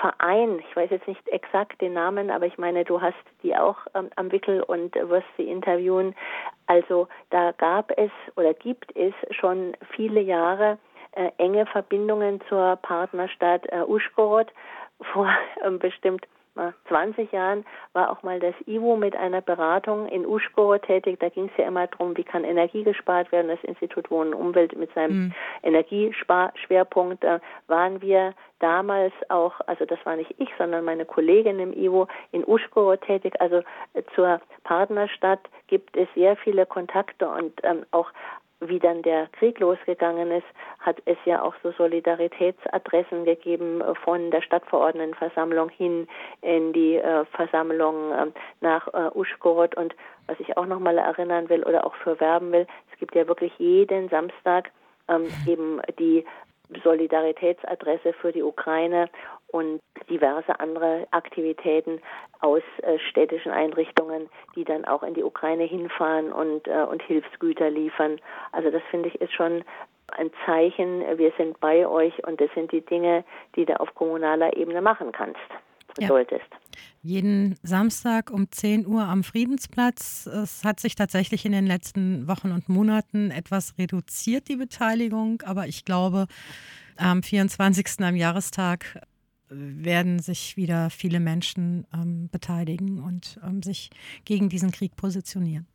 Verein, 0.02 0.60
ich 0.60 0.76
weiß 0.76 0.90
jetzt 0.90 1.08
nicht 1.08 1.26
exakt 1.30 1.80
den 1.80 1.94
Namen, 1.94 2.32
aber 2.32 2.46
ich 2.46 2.58
meine, 2.58 2.84
du 2.84 3.02
hast 3.02 3.16
die 3.44 3.56
auch 3.56 3.78
ähm, 3.96 4.10
am 4.18 4.32
Wickel 4.32 4.62
und 4.62 4.94
wirst 4.96 5.28
sie 5.38 5.50
interviewen. 5.50 6.16
Also 6.68 7.08
da 7.30 7.54
gab 7.54 7.98
es 7.98 8.12
oder 8.36 8.54
gibt 8.54 8.94
es 8.98 9.14
schon 9.32 9.78
viele 9.96 10.20
Jahre 10.20 10.78
äh, 11.14 11.32
enge 11.38 11.66
Verbindungen 11.66 12.42
zur 12.50 12.76
Partnerstadt 12.82 13.66
äh, 13.72 13.84
Uschgorod. 13.84 14.52
Vor 15.14 15.30
äh, 15.64 15.72
bestimmt 15.72 16.28
20 16.88 17.32
Jahren 17.32 17.66
war 17.94 18.12
auch 18.12 18.24
mal 18.24 18.40
das 18.40 18.56
IWO 18.66 18.98
mit 18.98 19.16
einer 19.16 19.42
Beratung 19.42 20.08
in 20.08 20.26
Uschgorod 20.26 20.84
tätig. 20.84 21.20
Da 21.20 21.30
ging 21.30 21.46
es 21.46 21.58
ja 21.58 21.68
immer 21.68 21.88
darum, 21.88 22.18
wie 22.18 22.24
kann 22.24 22.44
Energie 22.44 22.84
gespart 22.84 23.32
werden. 23.32 23.48
Das 23.48 23.64
Institut 23.64 24.12
Wohnen 24.12 24.34
und 24.34 24.48
Umwelt 24.48 24.76
mit 24.78 24.94
seinem 24.94 25.26
mhm. 25.26 25.34
Energiesparschwerpunkt. 25.64 27.24
Da 27.24 27.40
waren 27.68 28.02
wir 28.02 28.34
damals 28.60 29.14
auch, 29.30 29.54
also 29.68 29.86
das 29.86 30.00
war 30.06 30.16
nicht 30.16 30.34
ich, 30.38 30.50
sondern 30.58 30.84
meine 30.86 31.06
Kollegin 31.06 31.60
im 31.60 31.74
IWO 31.74 32.08
in 32.32 32.46
Uschgorod 32.46 33.02
tätig. 33.02 33.40
Also 33.40 33.62
äh, 33.94 34.04
zur 34.16 34.42
Partnerstadt 34.64 35.50
gibt 35.68 35.96
es 35.96 36.08
sehr 36.14 36.36
viele 36.36 36.66
Kontakte 36.66 37.30
und 37.30 37.54
ähm, 37.64 37.86
auch 37.92 38.12
wie 38.62 38.80
dann 38.80 39.02
der 39.02 39.28
Krieg 39.28 39.60
losgegangen 39.60 40.32
ist, 40.32 40.46
hat 40.80 40.98
es 41.06 41.18
ja 41.26 41.42
auch 41.42 41.54
so 41.64 41.72
Solidaritätsadressen 41.72 43.26
gegeben 43.26 43.82
äh, 43.82 43.96
von 43.96 44.32
der 44.32 44.42
Stadtverordnetenversammlung 44.42 45.70
hin 45.70 46.08
in 46.42 46.74
die 46.74 46.96
äh, 46.96 47.26
Versammlung 47.26 48.12
äh, 48.12 48.26
nach 48.62 48.88
äh, 48.94 49.10
Uschgorod. 49.16 49.76
Und 49.76 49.96
was 50.28 50.40
ich 50.40 50.58
auch 50.58 50.66
nochmal 50.66 50.98
erinnern 50.98 51.50
will 51.50 51.64
oder 51.64 51.86
auch 51.86 51.96
für 51.96 52.20
werben 52.20 52.52
will, 52.52 52.68
es 52.92 53.00
gibt 53.00 53.16
ja 53.16 53.28
wirklich 53.28 53.54
jeden 53.58 54.10
Samstag 54.10 54.72
ähm, 55.08 55.28
eben 55.48 55.82
die 55.98 56.26
Solidaritätsadresse 56.84 58.14
für 58.14 58.32
die 58.32 58.44
Ukraine 58.44 59.10
und 59.48 59.82
diverse 60.10 60.60
andere 60.60 61.08
Aktivitäten 61.12 62.02
aus 62.42 62.62
äh, 62.82 63.00
städtischen 63.00 63.52
Einrichtungen, 63.52 64.30
die 64.56 64.64
dann 64.64 64.86
auch 64.86 65.04
in 65.04 65.14
die 65.14 65.24
Ukraine 65.24 65.64
hinfahren 65.64 66.32
und, 66.32 66.68
äh, 66.68 66.84
und 66.84 67.02
Hilfsgüter 67.04 67.70
liefern. 67.70 68.20
Also 68.52 68.70
das 68.70 68.84
finde 68.92 69.10
ich 69.10 69.20
ist 69.22 69.34
schon 69.34 69.64
ein 70.12 70.32
Zeichen, 70.46 71.04
wir 71.18 71.32
sind 71.38 71.60
bei 71.60 71.88
euch 71.88 72.26
und 72.26 72.42
das 72.42 72.50
sind 72.56 72.72
die 72.72 72.82
Dinge, 72.82 73.24
die 73.56 73.66
du 73.66 73.80
auf 73.80 73.94
kommunaler 73.96 74.56
Ebene 74.58 74.82
machen 74.82 75.12
kannst, 75.12 75.40
ja. 75.98 76.08
solltest. 76.08 76.46
Jeden 77.02 77.56
Samstag 77.64 78.30
um 78.30 78.52
10 78.52 78.86
Uhr 78.86 79.04
am 79.04 79.24
Friedensplatz. 79.24 80.26
Es 80.26 80.64
hat 80.66 80.80
sich 80.80 80.96
tatsächlich 80.96 81.46
in 81.46 81.54
den 81.54 81.66
letzten 81.66 82.28
Wochen 82.28 82.52
und 82.52 82.68
Monaten 82.68 83.32
etwas 83.32 83.78
reduziert, 83.78 84.50
die 84.50 84.58
Beteiligung, 84.58 85.42
aber 85.46 85.68
ich 85.68 85.86
glaube, 85.86 86.28
am 86.98 87.24
24. 87.24 88.06
am 88.06 88.16
Jahrestag 88.16 89.02
werden 89.50 90.20
sich 90.20 90.58
wieder 90.58 90.90
viele 90.90 91.20
Menschen 91.20 91.88
ähm, 91.94 92.30
beteiligen 92.32 93.02
und 93.04 93.40
ähm, 93.44 93.64
sich 93.64 93.90
gegen 94.26 94.50
diesen 94.50 94.72
Krieg 94.72 94.96
positionieren. 94.96 95.68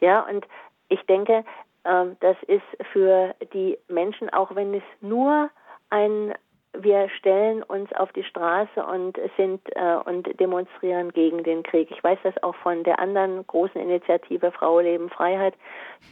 Ja, 0.00 0.20
und 0.20 0.46
ich 0.88 1.00
denke, 1.02 1.44
ähm, 1.84 2.16
das 2.20 2.36
ist 2.46 2.62
für 2.92 3.34
die 3.52 3.78
Menschen, 3.88 4.30
auch 4.30 4.54
wenn 4.54 4.74
es 4.74 4.82
nur 5.00 5.50
ein 5.90 6.34
wir 6.80 7.08
stellen 7.10 7.62
uns 7.62 7.92
auf 7.92 8.12
die 8.12 8.24
Straße 8.24 8.84
und 8.84 9.18
sind 9.36 9.60
äh, 9.74 9.96
und 10.04 10.38
demonstrieren 10.38 11.12
gegen 11.12 11.42
den 11.42 11.62
Krieg. 11.62 11.90
Ich 11.90 12.02
weiß 12.02 12.18
das 12.22 12.34
auch 12.42 12.54
von 12.56 12.84
der 12.84 12.98
anderen 12.98 13.46
großen 13.46 13.80
Initiative 13.80 14.52
Frau 14.52 14.80
Leben 14.80 15.08
Freiheit, 15.10 15.54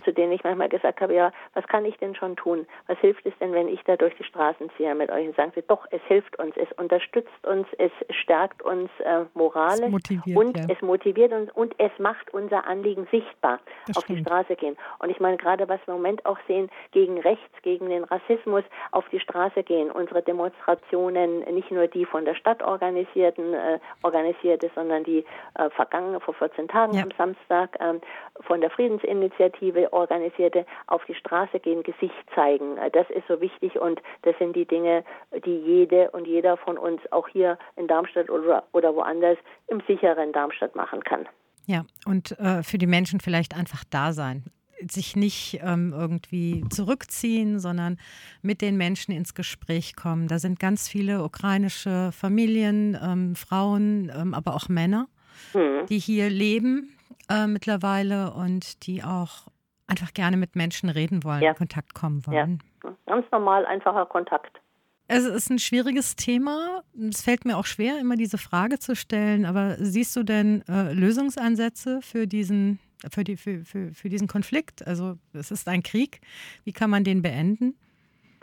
zu 0.05 0.13
denen 0.13 0.33
ich 0.33 0.43
manchmal 0.45 0.69
gesagt 0.69 1.01
habe, 1.01 1.15
ja, 1.15 1.33
was 1.55 1.67
kann 1.67 1.85
ich 1.85 1.97
denn 1.99 2.15
schon 2.15 2.37
tun? 2.37 2.67
Was 2.87 2.99
hilft 2.99 3.27
es 3.27 3.35
denn, 3.41 3.53
wenn 3.53 3.69
ich 3.69 3.83
da 3.85 3.97
durch 3.97 4.15
die 4.17 4.25
Straßen 4.25 4.71
ziehe 4.77 4.95
mit 4.95 5.11
euch 5.11 5.29
und 5.29 5.37
sagen 5.37 5.53
sie, 5.55 5.63
doch, 5.67 5.87
es 5.91 6.01
hilft 6.09 6.39
uns, 6.39 6.57
es 6.57 6.71
unterstützt 6.79 7.47
uns, 7.47 7.67
es 7.79 7.93
stärkt 8.11 8.63
uns 8.63 8.91
äh, 9.01 9.25
moralisch 9.35 9.93
und 10.35 10.57
ja. 10.57 10.65
es 10.69 10.81
motiviert 10.83 11.33
uns 11.33 11.51
und 11.53 11.75
es 11.79 11.93
macht 11.99 12.33
unser 12.33 12.67
Anliegen 12.67 13.07
sichtbar, 13.11 13.61
das 13.87 13.97
auf 13.97 14.05
stimmt. 14.05 14.21
die 14.21 14.23
Straße 14.25 14.57
gehen. 14.57 14.77
Und 14.99 15.11
ich 15.11 15.21
meine 15.21 15.37
gerade, 15.37 15.69
was 15.69 15.81
wir 15.87 15.95
im 15.95 16.01
Moment 16.01 16.25
auch 16.27 16.39
sehen, 16.47 16.71
gegen 16.93 17.19
rechts, 17.21 17.63
gegen 17.63 17.89
den 17.89 18.05
Rassismus 18.05 18.65
auf 18.91 19.09
die 19.11 19.21
Straße 19.21 19.63
gehen, 19.63 19.91
unsere 19.91 20.23
Demonstrationen 20.23 20.54
Demonstrationen, 20.55 21.41
nicht 21.55 21.71
nur 21.71 21.87
die 21.87 22.05
von 22.05 22.25
der 22.25 22.35
Stadt 22.35 22.63
organisierten, 22.63 23.55
äh, 23.55 23.79
organisierte, 24.03 24.71
sondern 24.75 25.05
die 25.05 25.25
äh, 25.55 25.71
vergangene 25.71 26.21
vor 26.21 26.35
14 26.35 26.69
Tagen 26.69 26.95
ja. 26.95 27.03
am 27.03 27.11
Samstag 27.17 27.77
äh, 27.81 27.95
von 28.41 28.61
der 28.61 28.71
Friedensinitiative 28.71 29.93
organisierte, 29.93 30.67
auf 30.87 31.05
die 31.07 31.15
Straße 31.15 31.61
gehen, 31.61 31.83
Gesicht 31.83 32.15
zeigen. 32.35 32.77
Äh, 32.79 32.91
das 32.91 33.09
ist 33.11 33.27
so 33.29 33.41
wichtig 33.41 33.81
und 33.81 34.01
das 34.23 34.37
sind 34.39 34.57
die 34.57 34.67
Dinge, 34.67 35.05
die 35.45 35.57
jede 35.59 36.11
und 36.11 36.27
jeder 36.27 36.57
von 36.57 36.79
uns 36.79 37.01
auch 37.13 37.29
hier 37.29 37.59
in 37.77 37.87
Darmstadt 37.87 38.31
oder, 38.31 38.65
oder 38.73 38.95
woanders 38.95 39.39
im 39.69 39.83
sicheren 39.87 40.33
Darmstadt 40.33 40.75
machen 40.75 41.03
kann. 41.03 41.27
Ja, 41.67 41.85
und 42.07 42.39
äh, 42.39 42.63
für 42.63 42.79
die 42.79 42.87
Menschen 42.87 43.21
vielleicht 43.21 43.57
einfach 43.57 43.85
da 43.91 44.13
sein 44.13 44.45
sich 44.91 45.17
nicht 45.17 45.61
ähm, 45.63 45.93
irgendwie 45.93 46.65
zurückziehen, 46.71 47.59
sondern 47.59 47.99
mit 48.43 48.61
den 48.61 48.77
Menschen 48.77 49.13
ins 49.13 49.35
Gespräch 49.35 49.97
kommen. 49.97 50.29
Da 50.29 50.39
sind 50.39 50.59
ganz 50.59 50.89
viele 50.89 51.23
ukrainische 51.25 52.11
Familien, 52.13 52.99
ähm, 53.03 53.35
Frauen, 53.37 54.13
ähm, 54.15 54.35
aber 54.35 54.55
auch 54.55 54.69
Männer, 54.69 55.09
mhm. 55.53 55.87
die 55.87 55.99
hier 55.99 56.31
leben 56.31 56.97
äh, 57.29 57.47
mittlerweile 57.47 58.33
und 58.33 58.87
die 58.87 59.03
auch 59.03 59.49
einfach 59.87 60.15
gerne 60.15 60.37
mit 60.37 60.57
Menschen 60.57 60.89
reden 60.89 61.25
wollen, 61.25 61.43
ja. 61.43 61.51
in 61.51 61.57
Kontakt 61.57 61.95
kommen 61.95 62.27
wollen. 62.27 62.63
Ja. 62.83 62.91
Ganz 63.07 63.27
normal, 63.31 63.67
einfacher 63.67 64.07
Kontakt. 64.07 64.61
Es 65.07 65.25
ist 65.25 65.51
ein 65.51 65.59
schwieriges 65.59 66.17
Thema. 66.17 66.83
Es 67.11 67.23
fällt 67.23 67.45
mir 67.45 67.59
auch 67.59 67.67
schwer, 67.67 68.01
immer 68.01 68.17
diese 68.17 68.39
Frage 68.39 68.79
zu 68.79 68.97
stellen. 68.97 69.45
Aber 69.45 69.77
siehst 69.79 70.17
du 70.17 70.23
denn 70.23 70.65
äh, 70.67 70.93
Lösungsansätze 70.93 72.01
für 72.01 72.27
diesen 72.27 72.79
für, 73.11 73.25
die, 73.25 73.37
für, 73.37 73.65
für, 73.65 73.93
für 73.93 74.09
diesen 74.09 74.29
Konflikt? 74.29 74.87
Also 74.87 75.15
es 75.33 75.51
ist 75.51 75.69
ein 75.69 75.83
Krieg. 75.83 76.21
Wie 76.65 76.73
kann 76.73 76.91
man 76.91 77.05
den 77.05 77.23
beenden? 77.23 77.77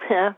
Ja, 0.09 0.35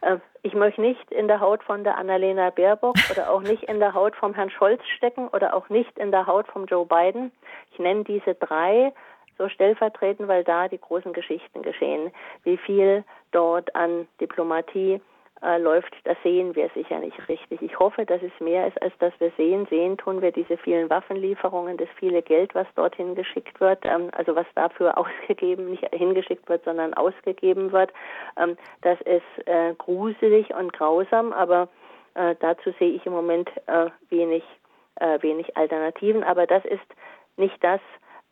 äh, 0.00 0.18
ich 0.42 0.54
möchte 0.54 0.80
nicht 0.80 1.10
in 1.10 1.28
der 1.28 1.40
Haut 1.40 1.62
von 1.64 1.84
der 1.84 1.98
Annalena 1.98 2.50
Baerbock 2.50 2.96
oder 3.10 3.30
auch 3.30 3.42
nicht 3.42 3.64
in 3.64 3.80
der 3.80 3.94
Haut 3.94 4.14
vom 4.16 4.34
Herrn 4.34 4.50
Scholz 4.50 4.80
stecken 4.96 5.28
oder 5.28 5.54
auch 5.54 5.68
nicht 5.68 5.98
in 5.98 6.10
der 6.10 6.26
Haut 6.26 6.46
von 6.48 6.66
Joe 6.66 6.86
Biden. 6.86 7.32
Ich 7.72 7.78
nenne 7.78 8.04
diese 8.04 8.34
drei 8.34 8.92
so 9.38 9.48
stellvertretend, 9.48 10.28
weil 10.28 10.44
da 10.44 10.68
die 10.68 10.80
großen 10.80 11.12
Geschichten 11.12 11.62
geschehen. 11.62 12.10
Wie 12.44 12.56
viel 12.56 13.04
dort 13.32 13.74
an 13.74 14.08
Diplomatie, 14.20 15.00
äh, 15.42 15.58
läuft, 15.58 15.94
das 16.04 16.16
sehen 16.22 16.54
wir 16.54 16.70
sicher 16.74 16.98
nicht 16.98 17.28
richtig. 17.28 17.60
Ich 17.60 17.78
hoffe, 17.78 18.06
dass 18.06 18.22
es 18.22 18.32
mehr 18.40 18.66
ist, 18.66 18.80
als 18.80 18.96
dass 18.98 19.12
wir 19.18 19.30
sehen. 19.36 19.66
Sehen 19.68 19.96
tun 19.96 20.22
wir 20.22 20.32
diese 20.32 20.56
vielen 20.56 20.88
Waffenlieferungen, 20.88 21.76
das 21.76 21.88
viele 21.98 22.22
Geld, 22.22 22.54
was 22.54 22.66
dorthin 22.74 23.14
geschickt 23.14 23.60
wird, 23.60 23.84
ähm, 23.84 24.10
also 24.12 24.34
was 24.34 24.46
dafür 24.54 24.96
ausgegeben, 24.98 25.70
nicht 25.70 25.86
hingeschickt 25.92 26.48
wird, 26.48 26.64
sondern 26.64 26.94
ausgegeben 26.94 27.72
wird. 27.72 27.92
Ähm, 28.36 28.56
das 28.82 29.00
ist 29.02 29.46
äh, 29.46 29.74
gruselig 29.74 30.54
und 30.54 30.72
grausam, 30.72 31.32
aber 31.32 31.68
äh, 32.14 32.34
dazu 32.40 32.72
sehe 32.78 32.92
ich 32.92 33.04
im 33.04 33.12
Moment 33.12 33.50
äh, 33.66 33.90
wenig, 34.08 34.42
äh, 34.96 35.20
wenig 35.22 35.56
Alternativen. 35.56 36.24
Aber 36.24 36.46
das 36.46 36.64
ist 36.64 36.86
nicht 37.36 37.62
das, 37.62 37.80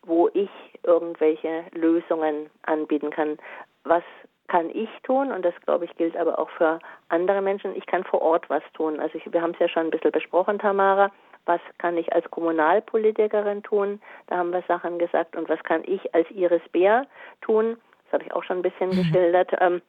wo 0.02 0.28
ich 0.32 0.50
irgendwelche 0.82 1.64
Lösungen 1.72 2.50
anbieten 2.62 3.10
kann. 3.10 3.38
Was 3.84 4.02
kann 4.48 4.70
ich 4.70 4.88
tun 5.02 5.32
und 5.32 5.44
das 5.44 5.54
glaube 5.64 5.86
ich 5.86 5.96
gilt 5.96 6.16
aber 6.16 6.38
auch 6.38 6.50
für 6.50 6.78
andere 7.08 7.40
Menschen. 7.40 7.74
Ich 7.76 7.86
kann 7.86 8.04
vor 8.04 8.22
Ort 8.22 8.48
was 8.50 8.62
tun. 8.74 9.00
Also 9.00 9.16
ich, 9.18 9.32
wir 9.32 9.40
haben 9.40 9.52
es 9.52 9.58
ja 9.58 9.68
schon 9.68 9.86
ein 9.86 9.90
bisschen 9.90 10.12
besprochen, 10.12 10.58
Tamara. 10.58 11.10
Was 11.46 11.60
kann 11.78 11.96
ich 11.96 12.12
als 12.12 12.30
Kommunalpolitikerin 12.30 13.62
tun? 13.62 14.00
Da 14.28 14.36
haben 14.36 14.52
wir 14.52 14.62
Sachen 14.66 14.98
gesagt. 14.98 15.36
Und 15.36 15.48
was 15.48 15.62
kann 15.62 15.82
ich 15.84 16.14
als 16.14 16.30
Iris 16.30 16.62
Bär 16.72 17.06
tun? 17.42 17.76
Das 18.04 18.14
habe 18.14 18.24
ich 18.24 18.32
auch 18.32 18.44
schon 18.44 18.58
ein 18.58 18.62
bisschen 18.62 18.90
mhm. 18.90 18.96
geschildert. 18.96 19.52
Ähm, 19.60 19.82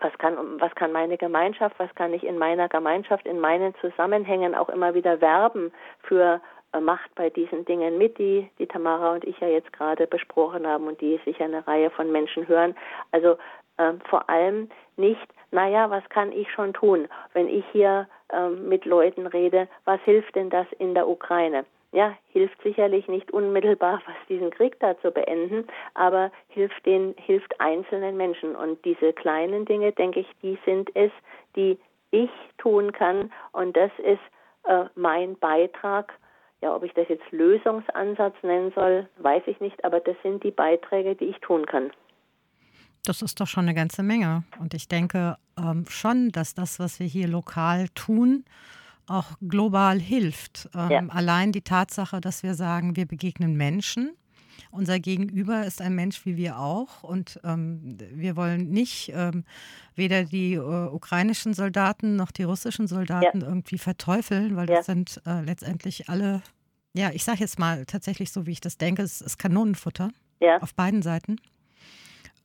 was 0.00 0.16
kann, 0.18 0.36
was 0.60 0.74
kann 0.74 0.92
meine 0.92 1.16
Gemeinschaft, 1.16 1.78
was 1.78 1.92
kann 1.94 2.12
ich 2.12 2.24
in 2.24 2.36
meiner 2.36 2.68
Gemeinschaft, 2.68 3.26
in 3.26 3.40
meinen 3.40 3.74
Zusammenhängen 3.76 4.54
auch 4.54 4.68
immer 4.68 4.94
wieder 4.94 5.20
werben 5.20 5.72
für 6.02 6.40
äh, 6.72 6.80
Macht 6.80 7.14
bei 7.14 7.30
diesen 7.30 7.64
Dingen 7.64 7.96
mit, 7.96 8.18
die, 8.18 8.50
die 8.58 8.66
Tamara 8.66 9.12
und 9.12 9.24
ich 9.24 9.38
ja 9.40 9.48
jetzt 9.48 9.72
gerade 9.72 10.06
besprochen 10.06 10.66
haben 10.66 10.86
und 10.86 11.00
die 11.00 11.20
sicher 11.24 11.44
eine 11.44 11.66
Reihe 11.66 11.90
von 11.90 12.10
Menschen 12.12 12.46
hören. 12.48 12.74
Also 13.12 13.36
äh, 13.76 13.92
vor 14.08 14.28
allem 14.28 14.68
nicht, 14.96 15.26
naja, 15.50 15.90
was 15.90 16.08
kann 16.08 16.32
ich 16.32 16.50
schon 16.52 16.72
tun, 16.72 17.08
wenn 17.32 17.48
ich 17.48 17.64
hier 17.72 18.08
äh, 18.30 18.48
mit 18.48 18.84
Leuten 18.84 19.26
rede, 19.26 19.68
was 19.84 20.00
hilft 20.02 20.34
denn 20.34 20.50
das 20.50 20.66
in 20.78 20.94
der 20.94 21.08
Ukraine? 21.08 21.64
Ja, 21.92 22.16
hilft 22.32 22.60
sicherlich 22.62 23.06
nicht 23.06 23.30
unmittelbar, 23.30 24.02
was 24.04 24.16
diesen 24.28 24.50
Krieg 24.50 24.80
da 24.80 24.98
zu 24.98 25.12
beenden, 25.12 25.68
aber 25.94 26.32
hilft 26.48 26.84
den, 26.86 27.14
hilft 27.18 27.60
einzelnen 27.60 28.16
Menschen. 28.16 28.56
Und 28.56 28.84
diese 28.84 29.12
kleinen 29.12 29.64
Dinge, 29.64 29.92
denke 29.92 30.20
ich, 30.20 30.26
die 30.42 30.58
sind 30.64 30.90
es, 30.96 31.12
die 31.54 31.78
ich 32.10 32.30
tun 32.58 32.90
kann. 32.90 33.32
Und 33.52 33.76
das 33.76 33.92
ist 33.98 34.18
äh, 34.64 34.86
mein 34.96 35.38
Beitrag. 35.38 36.12
Ja, 36.62 36.74
ob 36.74 36.82
ich 36.82 36.94
das 36.94 37.08
jetzt 37.08 37.30
Lösungsansatz 37.30 38.34
nennen 38.42 38.72
soll, 38.74 39.08
weiß 39.18 39.44
ich 39.46 39.60
nicht, 39.60 39.84
aber 39.84 40.00
das 40.00 40.16
sind 40.24 40.42
die 40.42 40.50
Beiträge, 40.50 41.14
die 41.14 41.26
ich 41.26 41.38
tun 41.40 41.64
kann. 41.64 41.92
Das 43.04 43.20
ist 43.20 43.38
doch 43.40 43.46
schon 43.46 43.64
eine 43.64 43.74
ganze 43.74 44.02
Menge. 44.02 44.44
Und 44.58 44.74
ich 44.74 44.88
denke 44.88 45.36
ähm, 45.58 45.84
schon, 45.88 46.30
dass 46.30 46.54
das, 46.54 46.78
was 46.78 46.98
wir 46.98 47.06
hier 47.06 47.28
lokal 47.28 47.88
tun, 47.90 48.44
auch 49.06 49.32
global 49.46 50.00
hilft. 50.00 50.70
Ähm, 50.74 50.90
ja. 50.90 51.06
Allein 51.08 51.52
die 51.52 51.60
Tatsache, 51.60 52.20
dass 52.20 52.42
wir 52.42 52.54
sagen, 52.54 52.96
wir 52.96 53.06
begegnen 53.06 53.56
Menschen. 53.56 54.12
Unser 54.70 54.98
Gegenüber 54.98 55.66
ist 55.66 55.82
ein 55.82 55.94
Mensch 55.94 56.24
wie 56.24 56.36
wir 56.36 56.58
auch. 56.58 57.02
Und 57.02 57.38
ähm, 57.44 57.98
wir 58.12 58.36
wollen 58.36 58.70
nicht 58.70 59.12
ähm, 59.14 59.44
weder 59.94 60.24
die 60.24 60.54
äh, 60.54 60.58
ukrainischen 60.58 61.52
Soldaten 61.52 62.16
noch 62.16 62.30
die 62.30 62.44
russischen 62.44 62.86
Soldaten 62.86 63.42
ja. 63.42 63.46
irgendwie 63.46 63.78
verteufeln, 63.78 64.56
weil 64.56 64.68
ja. 64.70 64.76
das 64.76 64.86
sind 64.86 65.20
äh, 65.26 65.42
letztendlich 65.42 66.08
alle, 66.08 66.40
ja, 66.94 67.10
ich 67.10 67.24
sage 67.24 67.40
jetzt 67.40 67.58
mal 67.58 67.84
tatsächlich 67.84 68.32
so, 68.32 68.46
wie 68.46 68.52
ich 68.52 68.60
das 68.60 68.78
denke, 68.78 69.02
es 69.02 69.20
ist 69.20 69.38
Kanonenfutter 69.38 70.10
auf 70.60 70.74
beiden 70.74 71.00
Seiten 71.00 71.36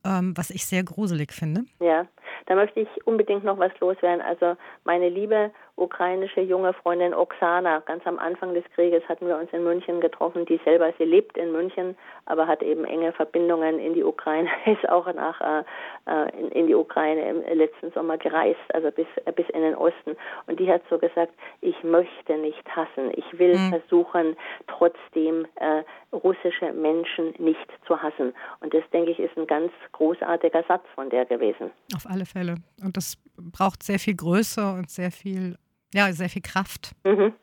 ähm, 0.04 0.36
was 0.36 0.50
ich 0.50 0.66
sehr 0.66 0.82
gruselig 0.84 1.32
finde. 1.32 1.64
Ja, 1.80 2.06
da 2.46 2.54
möchte 2.54 2.80
ich 2.80 2.88
unbedingt 3.06 3.44
noch 3.44 3.58
was 3.58 3.72
loswerden. 3.80 4.20
Also 4.20 4.56
meine 4.84 5.08
liebe 5.08 5.50
ukrainische 5.76 6.42
junge 6.42 6.72
Freundin 6.74 7.14
Oksana, 7.14 7.80
ganz 7.80 8.06
am 8.06 8.18
Anfang 8.18 8.54
des 8.54 8.64
Krieges 8.74 9.02
hatten 9.08 9.26
wir 9.26 9.36
uns 9.38 9.50
in 9.52 9.64
München 9.64 10.00
getroffen, 10.00 10.44
die 10.44 10.60
selber, 10.64 10.92
sie 10.98 11.04
lebt 11.04 11.38
in 11.38 11.52
München, 11.52 11.96
aber 12.26 12.46
hat 12.46 12.62
eben 12.62 12.84
enge 12.84 13.12
Verbindungen 13.12 13.78
in 13.78 13.94
die 13.94 14.04
Ukraine, 14.04 14.48
ist 14.66 14.88
auch 14.88 15.12
nach 15.12 15.40
äh, 15.40 15.64
äh, 16.06 16.38
in, 16.38 16.48
in, 16.50 16.66
die 16.66 16.74
Ukraine 16.74 17.28
im 17.28 17.58
letzten 17.58 17.90
Sommer 17.92 18.18
gereist, 18.18 18.60
also 18.74 18.90
bis 18.90 19.06
äh, 19.24 19.32
bis 19.32 19.48
in 19.50 19.62
den 19.62 19.74
Osten. 19.74 20.16
Und 20.46 20.60
die 20.60 20.70
hat 20.70 20.82
so 20.90 20.98
gesagt, 20.98 21.32
ich 21.60 21.82
möchte 21.82 22.36
nicht 22.36 22.64
hassen, 22.76 23.10
ich 23.14 23.38
will 23.38 23.56
mhm. 23.56 23.70
versuchen, 23.70 24.36
trotzdem 24.66 25.46
äh, 25.56 25.82
russische 26.12 26.72
Menschen 26.72 27.34
nicht 27.38 27.68
zu 27.86 28.00
hassen. 28.00 28.34
Und 28.60 28.74
das 28.74 28.82
denke 28.92 29.12
ich 29.12 29.18
ist 29.18 29.36
ein 29.36 29.46
ganz 29.46 29.72
großartiger 29.92 30.62
Satz 30.68 30.84
von 30.94 31.08
der 31.10 31.24
gewesen. 31.24 31.70
Auf 31.94 32.06
alle 32.06 32.26
Fälle. 32.26 32.29
Und 32.34 32.96
das 32.96 33.16
braucht 33.36 33.82
sehr 33.82 33.98
viel 33.98 34.14
Größe 34.14 34.72
und 34.72 34.90
sehr 34.90 35.10
viel 35.10 35.56
ja, 35.94 36.12
sehr 36.12 36.28
viel 36.28 36.42
Kraft, 36.42 36.92
mhm. 37.04 37.34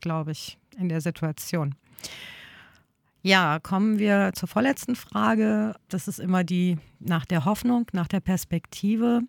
glaube 0.00 0.32
ich, 0.32 0.58
in 0.78 0.88
der 0.88 1.00
Situation. 1.00 1.74
Ja, 3.22 3.58
kommen 3.62 3.98
wir 3.98 4.32
zur 4.34 4.48
vorletzten 4.48 4.96
Frage. 4.96 5.74
Das 5.88 6.08
ist 6.08 6.18
immer 6.18 6.42
die 6.42 6.78
nach 6.98 7.24
der 7.24 7.44
Hoffnung, 7.44 7.86
nach 7.92 8.08
der 8.08 8.20
Perspektive. 8.20 9.20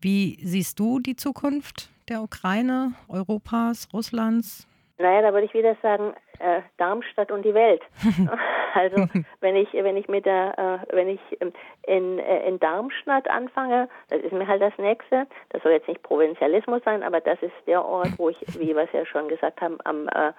Wie 0.00 0.38
siehst 0.42 0.78
du 0.78 1.00
die 1.00 1.16
Zukunft 1.16 1.90
der 2.08 2.22
Ukraine, 2.22 2.92
Europas, 3.08 3.88
Russlands? 3.92 4.68
Naja, 4.98 5.22
da 5.22 5.32
würde 5.32 5.46
ich 5.46 5.54
wieder 5.54 5.76
sagen, 5.82 6.14
äh, 6.38 6.60
Darmstadt 6.76 7.30
und 7.30 7.42
die 7.44 7.54
Welt. 7.54 7.82
also 8.76 9.06
wenn 9.40 9.56
ich 9.56 9.72
wenn 9.72 9.96
ich 9.96 10.08
mit 10.08 10.26
der 10.26 10.84
äh, 10.90 10.94
wenn 10.94 11.08
ich 11.08 11.20
ähm, 11.40 11.52
in 11.86 12.18
äh, 12.18 12.46
in 12.46 12.58
Darmstadt 12.60 13.28
anfange, 13.28 13.88
das 14.10 14.20
ist 14.20 14.32
mir 14.32 14.46
halt 14.46 14.60
das 14.60 14.76
nächste. 14.78 15.26
Das 15.50 15.62
soll 15.62 15.72
jetzt 15.72 15.88
nicht 15.88 16.02
Provinzialismus 16.02 16.82
sein, 16.84 17.02
aber 17.02 17.20
das 17.20 17.40
ist 17.42 17.54
der 17.66 17.84
Ort, 17.84 18.10
wo 18.18 18.28
ich, 18.28 18.38
wie 18.58 18.74
wir 18.74 18.82
es 18.82 18.92
ja 18.92 19.06
schon 19.06 19.28
gesagt 19.28 19.60
haben, 19.60 19.78
am 19.84 20.08
äh, 20.08 20.32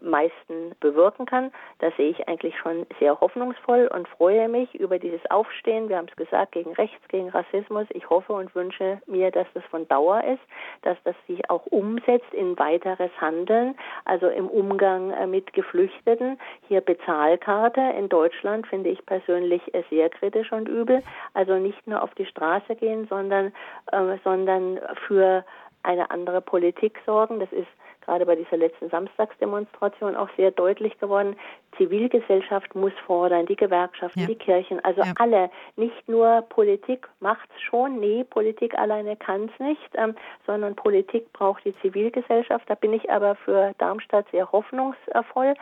meisten 0.00 0.72
bewirken 0.80 1.26
kann. 1.26 1.52
Da 1.78 1.90
sehe 1.96 2.10
ich 2.10 2.26
eigentlich 2.28 2.58
schon 2.58 2.86
sehr 2.98 3.20
hoffnungsvoll 3.20 3.88
und 3.94 4.08
freue 4.08 4.48
mich 4.48 4.74
über 4.74 4.98
dieses 4.98 5.24
Aufstehen. 5.30 5.88
Wir 5.88 5.98
haben 5.98 6.08
es 6.08 6.16
gesagt 6.16 6.52
gegen 6.52 6.72
Rechts, 6.72 7.06
gegen 7.08 7.28
Rassismus. 7.28 7.86
Ich 7.90 8.08
hoffe 8.10 8.32
und 8.32 8.54
wünsche 8.54 9.00
mir, 9.06 9.30
dass 9.30 9.46
das 9.54 9.64
von 9.64 9.86
Dauer 9.88 10.24
ist, 10.24 10.42
dass 10.82 10.96
das 11.04 11.14
sich 11.26 11.48
auch 11.48 11.64
umsetzt 11.66 12.32
in 12.32 12.58
weiteres 12.58 13.10
Handeln, 13.20 13.76
also 14.04 14.28
im 14.28 14.48
Umgang 14.48 15.12
äh, 15.12 15.26
mit 15.26 15.44
mit 15.44 15.52
Geflüchteten. 15.52 16.38
Hier 16.68 16.80
Bezahlkarte 16.80 17.83
in 17.90 18.08
Deutschland 18.08 18.66
finde 18.66 18.90
ich 18.90 19.04
persönlich 19.06 19.62
sehr 19.90 20.08
kritisch 20.10 20.52
und 20.52 20.68
übel. 20.68 21.02
Also 21.34 21.58
nicht 21.58 21.86
nur 21.86 22.02
auf 22.02 22.14
die 22.14 22.26
Straße 22.26 22.76
gehen, 22.76 23.06
sondern, 23.08 23.52
äh, 23.92 24.16
sondern 24.24 24.80
für 25.06 25.44
eine 25.82 26.10
andere 26.10 26.40
Politik 26.40 26.98
sorgen. 27.04 27.40
Das 27.40 27.52
ist 27.52 27.68
gerade 28.04 28.26
bei 28.26 28.36
dieser 28.36 28.56
letzten 28.56 28.90
Samstagsdemonstration 28.90 30.16
auch 30.16 30.28
sehr 30.36 30.50
deutlich 30.50 30.98
geworden. 30.98 31.36
Zivilgesellschaft 31.76 32.74
muss 32.74 32.92
fordern, 33.06 33.46
die 33.46 33.56
Gewerkschaften, 33.56 34.20
ja. 34.20 34.26
die 34.26 34.36
Kirchen, 34.36 34.84
also 34.84 35.02
ja. 35.02 35.12
alle. 35.18 35.50
Nicht 35.76 36.08
nur 36.08 36.42
Politik 36.48 37.08
macht 37.20 37.48
es 37.56 37.62
schon, 37.62 37.98
nee, 37.98 38.24
Politik 38.24 38.78
alleine 38.78 39.16
kann 39.16 39.50
es 39.52 39.58
nicht, 39.58 39.90
ähm, 39.94 40.14
sondern 40.46 40.76
Politik 40.76 41.32
braucht 41.32 41.64
die 41.64 41.74
Zivilgesellschaft. 41.80 42.68
Da 42.68 42.74
bin 42.74 42.92
ich 42.92 43.10
aber 43.10 43.34
für 43.36 43.74
Darmstadt 43.78 44.26
sehr 44.30 44.50
hoffnungsvoll 44.52 45.54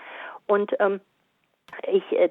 und 0.46 0.74
ähm, 0.80 1.00
ich 1.87 2.04
äh, 2.12 2.30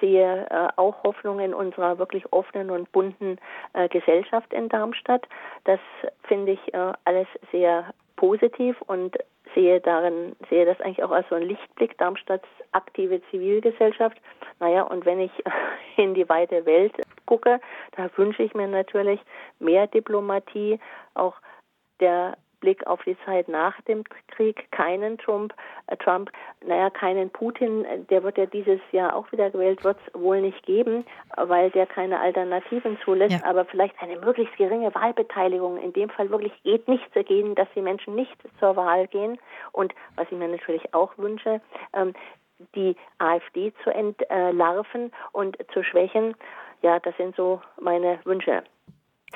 sehe 0.00 0.46
äh, 0.50 0.68
auch 0.76 1.02
Hoffnung 1.04 1.40
in 1.40 1.54
unserer 1.54 1.98
wirklich 1.98 2.32
offenen 2.32 2.70
und 2.70 2.90
bunten 2.92 3.38
äh, 3.74 3.88
Gesellschaft 3.88 4.52
in 4.52 4.68
Darmstadt. 4.68 5.26
Das 5.64 5.80
finde 6.24 6.52
ich 6.52 6.74
alles 7.04 7.26
sehr 7.52 7.92
positiv 8.16 8.80
und 8.82 9.16
sehe 9.54 9.80
darin, 9.80 10.36
sehe 10.48 10.64
das 10.64 10.80
eigentlich 10.80 11.02
auch 11.02 11.10
als 11.10 11.28
so 11.28 11.34
ein 11.34 11.42
Lichtblick, 11.42 11.96
Darmstadts 11.98 12.46
aktive 12.72 13.20
Zivilgesellschaft. 13.30 14.16
Naja, 14.60 14.82
und 14.82 15.04
wenn 15.04 15.20
ich 15.20 15.32
in 15.96 16.14
die 16.14 16.28
weite 16.28 16.64
Welt 16.66 16.94
gucke, 17.26 17.60
da 17.96 18.10
wünsche 18.16 18.42
ich 18.42 18.54
mir 18.54 18.68
natürlich 18.68 19.20
mehr 19.58 19.86
Diplomatie, 19.86 20.78
auch 21.14 21.34
der 22.00 22.36
Blick 22.60 22.86
auf 22.86 23.02
die 23.04 23.16
Zeit 23.24 23.48
nach 23.48 23.80
dem 23.82 24.04
Krieg 24.28 24.70
keinen 24.70 25.18
Trump, 25.18 25.54
äh, 25.86 25.96
Trump, 25.96 26.30
naja, 26.64 26.90
keinen 26.90 27.30
Putin, 27.30 27.86
der 28.08 28.22
wird 28.22 28.38
ja 28.38 28.46
dieses 28.46 28.80
Jahr 28.92 29.14
auch 29.14 29.30
wieder 29.32 29.50
gewählt, 29.50 29.82
wird 29.84 29.98
es 30.06 30.20
wohl 30.20 30.40
nicht 30.40 30.64
geben, 30.64 31.04
weil 31.36 31.70
der 31.70 31.86
keine 31.86 32.20
Alternativen 32.20 32.98
zulässt, 33.04 33.40
ja. 33.40 33.44
aber 33.44 33.64
vielleicht 33.64 34.00
eine 34.02 34.18
möglichst 34.18 34.56
geringe 34.56 34.94
Wahlbeteiligung. 34.94 35.78
In 35.78 35.92
dem 35.92 36.10
Fall 36.10 36.30
wirklich 36.30 36.52
geht 36.62 36.88
nichts 36.88 37.10
dagegen, 37.14 37.54
dass 37.54 37.68
die 37.74 37.82
Menschen 37.82 38.14
nicht 38.14 38.36
zur 38.58 38.76
Wahl 38.76 39.06
gehen. 39.06 39.38
Und 39.72 39.94
was 40.16 40.26
ich 40.30 40.38
mir 40.38 40.48
natürlich 40.48 40.92
auch 40.94 41.16
wünsche, 41.18 41.60
ähm, 41.94 42.14
die 42.74 42.96
AfD 43.18 43.72
zu 43.82 43.90
entlarven 43.90 45.12
und 45.32 45.56
zu 45.72 45.82
schwächen. 45.82 46.34
Ja, 46.82 46.98
das 46.98 47.16
sind 47.16 47.36
so 47.36 47.60
meine 47.80 48.20
Wünsche. 48.24 48.62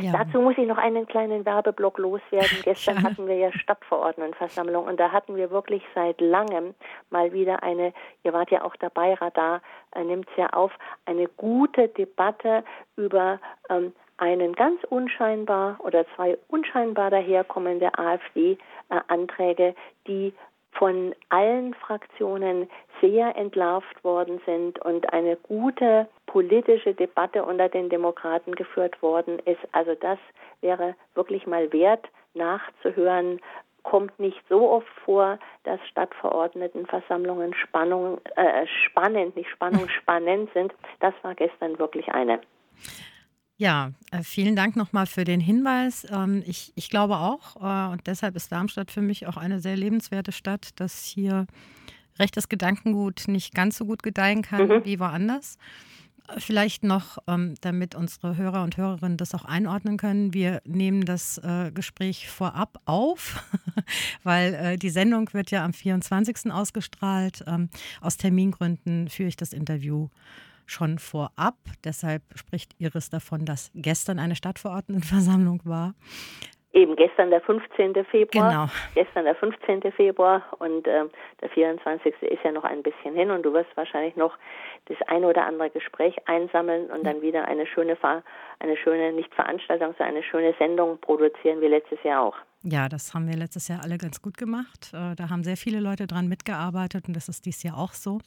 Ja. 0.01 0.13
Dazu 0.13 0.41
muss 0.41 0.59
ich 0.59 0.67
noch 0.67 0.79
einen 0.79 1.07
kleinen 1.07 1.45
Werbeblock 1.45 1.99
loswerden. 1.99 2.59
Gestern 2.65 2.97
ja. 2.97 3.03
hatten 3.03 3.27
wir 3.27 3.37
ja 3.37 3.53
Stadtverordnetenversammlung 3.53 4.87
und 4.87 4.99
da 4.99 5.13
hatten 5.13 5.37
wir 5.37 5.51
wirklich 5.51 5.83
seit 5.95 6.21
langem 6.21 6.75
mal 7.11 7.33
wieder 7.33 7.63
eine, 7.63 7.93
ihr 8.25 8.33
wart 8.33 8.51
ja 8.51 8.65
auch 8.65 8.77
dabei, 8.77 9.15
Radar 9.15 9.63
äh, 9.95 10.03
nimmt 10.03 10.29
es 10.31 10.37
ja 10.37 10.49
auf, 10.51 10.73
eine 11.07 11.29
gute 11.37 11.89
Debatte 11.89 12.65
über 12.97 13.39
ähm, 13.69 13.93
einen 14.17 14.55
ganz 14.55 14.83
unscheinbar 14.85 15.77
oder 15.81 16.05
zwei 16.15 16.39
unscheinbar 16.49 17.11
daherkommende 17.11 17.97
AfD-Anträge, 17.99 19.69
äh, 19.69 19.75
die 20.07 20.33
von 20.79 21.15
allen 21.29 21.75
Fraktionen 21.75 22.69
sehr 23.01 23.37
entlarvt 23.37 24.03
worden 24.03 24.41
sind 24.45 24.79
und 24.81 25.13
eine 25.13 25.37
gute 25.37 26.09
politische 26.27 26.95
Debatte 26.95 27.45
unter 27.45 27.69
den 27.69 27.89
Demokraten 27.89 28.55
geführt 28.55 29.01
worden 29.03 29.39
ist. 29.41 29.61
Also 29.73 29.95
das 29.95 30.19
wäre 30.61 30.95
wirklich 31.15 31.47
mal 31.47 31.73
wert 31.73 32.07
nachzuhören. 32.35 33.41
Kommt 33.83 34.19
nicht 34.19 34.41
so 34.49 34.71
oft 34.71 34.89
vor, 35.05 35.39
dass 35.65 35.79
Stadtverordnetenversammlungen 35.89 37.55
Spannung, 37.55 38.21
äh, 38.37 38.67
spannend, 38.87 39.37
nicht 39.37 39.51
Spannung, 39.51 39.89
spannend 40.01 40.51
sind. 40.55 40.75
Das 41.01 41.15
war 41.23 41.35
gestern 41.35 41.79
wirklich 41.79 42.09
eine. 42.09 42.41
Ja, 43.57 43.93
äh, 44.11 44.23
vielen 44.25 44.57
Dank 44.57 44.75
nochmal 44.75 45.07
für 45.07 45.25
den 45.25 45.41
Hinweis. 45.41 46.07
Ähm, 46.11 46.43
ich, 46.47 46.73
ich 46.75 46.91
glaube 46.91 47.19
auch, 47.19 47.57
äh, 47.57 47.93
und 47.93 48.07
deshalb 48.07 48.35
ist 48.35 48.51
Darmstadt 48.51 48.91
für 48.91 49.01
mich 49.03 49.27
auch 49.29 49.37
eine 49.37 49.61
sehr 49.61 49.77
lebenswerte 49.77 50.33
Stadt, 50.33 50.71
dass 50.77 51.05
hier 51.05 51.47
rechtes 52.19 52.49
Gedankengut 52.49 53.25
nicht 53.29 53.55
ganz 53.55 53.77
so 53.77 53.85
gut 53.87 54.03
gedeihen 54.03 54.43
kann 54.43 54.67
Mhm. 54.67 54.85
wie 54.85 54.99
woanders. 54.99 55.57
Äh, 56.29 56.41
Vielleicht 56.41 56.83
noch, 56.83 57.19
ähm, 57.29 57.55
damit 57.61 57.95
unsere 57.95 58.37
Hörer 58.37 58.65
und 58.65 58.77
Hörerinnen 58.77 59.19
das 59.19 59.35
auch 59.37 59.45
einordnen 59.45 59.99
können. 59.99 60.35
Wir 60.35 60.61
nehmen 60.65 61.05
das 61.05 61.39
äh, 61.39 61.71
Gespräch 61.73 62.29
vorab 62.29 62.81
auf, 62.87 63.41
weil 64.25 64.55
äh, 64.55 64.77
die 64.79 64.91
Sendung 64.91 65.33
wird 65.33 65.53
ja 65.53 65.65
am 65.65 65.73
24. 65.73 66.51
ausgestrahlt. 66.53 67.45
Ähm, 67.47 67.69
aus 68.01 68.17
Termingründen 68.17 69.09
führe 69.09 69.29
ich 69.29 69.37
das 69.37 69.53
Interview 69.53 70.09
schon 70.67 70.99
vorab. 70.99 71.57
Deshalb 71.85 72.23
spricht 72.35 72.73
Iris 72.79 73.11
davon, 73.11 73.45
dass 73.45 73.71
gestern 73.75 74.19
eine 74.19 74.37
Stadtverordnetenversammlung 74.37 75.61
war. 75.65 75.95
Eben 76.73 76.97
gestern 76.97 77.31
der 77.31 77.41
15. 77.41 77.95
Februar. 78.07 78.51
Genau. 78.51 78.67
Gestern 78.97 79.25
der 79.25 79.37
15. 79.37 79.93
Februar 79.93 80.43
und 80.59 80.89
ähm, 80.89 81.09
der 81.41 81.49
24. 81.51 82.13
ist 82.21 82.43
ja 82.43 82.51
noch 82.51 82.65
ein 82.65 82.83
bisschen 82.83 83.15
hin 83.15 83.31
und 83.31 83.45
du 83.45 83.53
wirst 83.53 83.71
wahrscheinlich 83.77 84.17
noch 84.17 84.37
das 84.87 84.97
eine 85.07 85.29
oder 85.29 85.47
andere 85.47 85.71
Gespräch 85.71 86.17
einsammeln 86.27 86.91
und 86.91 87.05
dann 87.05 87.23
wieder 87.23 87.47
eine 87.47 87.65
schöne, 87.69 87.95
Ver 87.95 88.25
eine 88.59 88.77
schöne, 88.77 89.13
nicht 89.13 89.33
Veranstaltung, 89.33 89.95
sondern 89.97 90.17
eine 90.17 90.25
schöne 90.25 90.53
Sendung 90.59 90.99
produzieren 91.01 91.61
wie 91.61 91.69
letztes 91.69 92.03
Jahr 92.03 92.23
auch. 92.23 92.37
Ja, 92.65 92.89
das 92.89 93.15
haben 93.15 93.29
wir 93.29 93.37
letztes 93.37 93.69
Jahr 93.69 93.81
alle 93.85 93.97
ganz 93.97 94.21
gut 94.21 94.37
gemacht. 94.37 94.91
Äh, 94.93 95.15
Da 95.15 95.31
haben 95.31 95.45
sehr 95.45 95.57
viele 95.57 95.79
Leute 95.79 96.09
dran 96.09 96.27
mitgearbeitet 96.29 97.07
und 97.07 97.15
das 97.15 97.29
ist 97.29 97.47
dieses 97.47 97.63
Jahr 97.63 97.79
auch 97.79 97.93
so. 97.93 98.19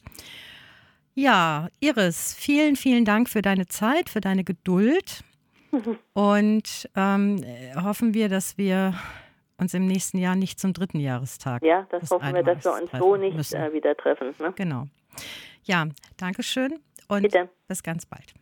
Ja, 1.18 1.66
Iris, 1.80 2.32
vielen, 2.32 2.76
vielen 2.76 3.04
Dank 3.04 3.28
für 3.28 3.42
deine 3.42 3.66
Zeit, 3.66 4.08
für 4.08 4.20
deine 4.20 4.44
Geduld. 4.44 5.24
Und 6.12 6.88
ähm, 6.94 7.42
äh, 7.42 7.74
hoffen 7.74 8.14
wir, 8.14 8.28
dass 8.28 8.56
wir 8.56 8.94
uns 9.56 9.74
im 9.74 9.86
nächsten 9.86 10.18
Jahr 10.18 10.36
nicht 10.36 10.60
zum 10.60 10.74
dritten 10.74 11.00
Jahrestag. 11.00 11.64
Ja, 11.64 11.88
das 11.90 12.08
hoffen 12.12 12.32
wir, 12.32 12.44
dass 12.44 12.64
wir 12.64 12.72
uns 12.72 12.92
so 12.92 13.16
nicht 13.16 13.36
müssen. 13.36 13.60
äh, 13.60 13.72
wieder 13.72 13.96
treffen. 13.96 14.32
Ne? 14.38 14.52
Genau. 14.54 14.84
Ja, 15.64 15.88
danke 16.18 16.44
schön 16.44 16.78
und 17.08 17.22
Bitte. 17.22 17.48
bis 17.66 17.82
ganz 17.82 18.06
bald. 18.06 18.32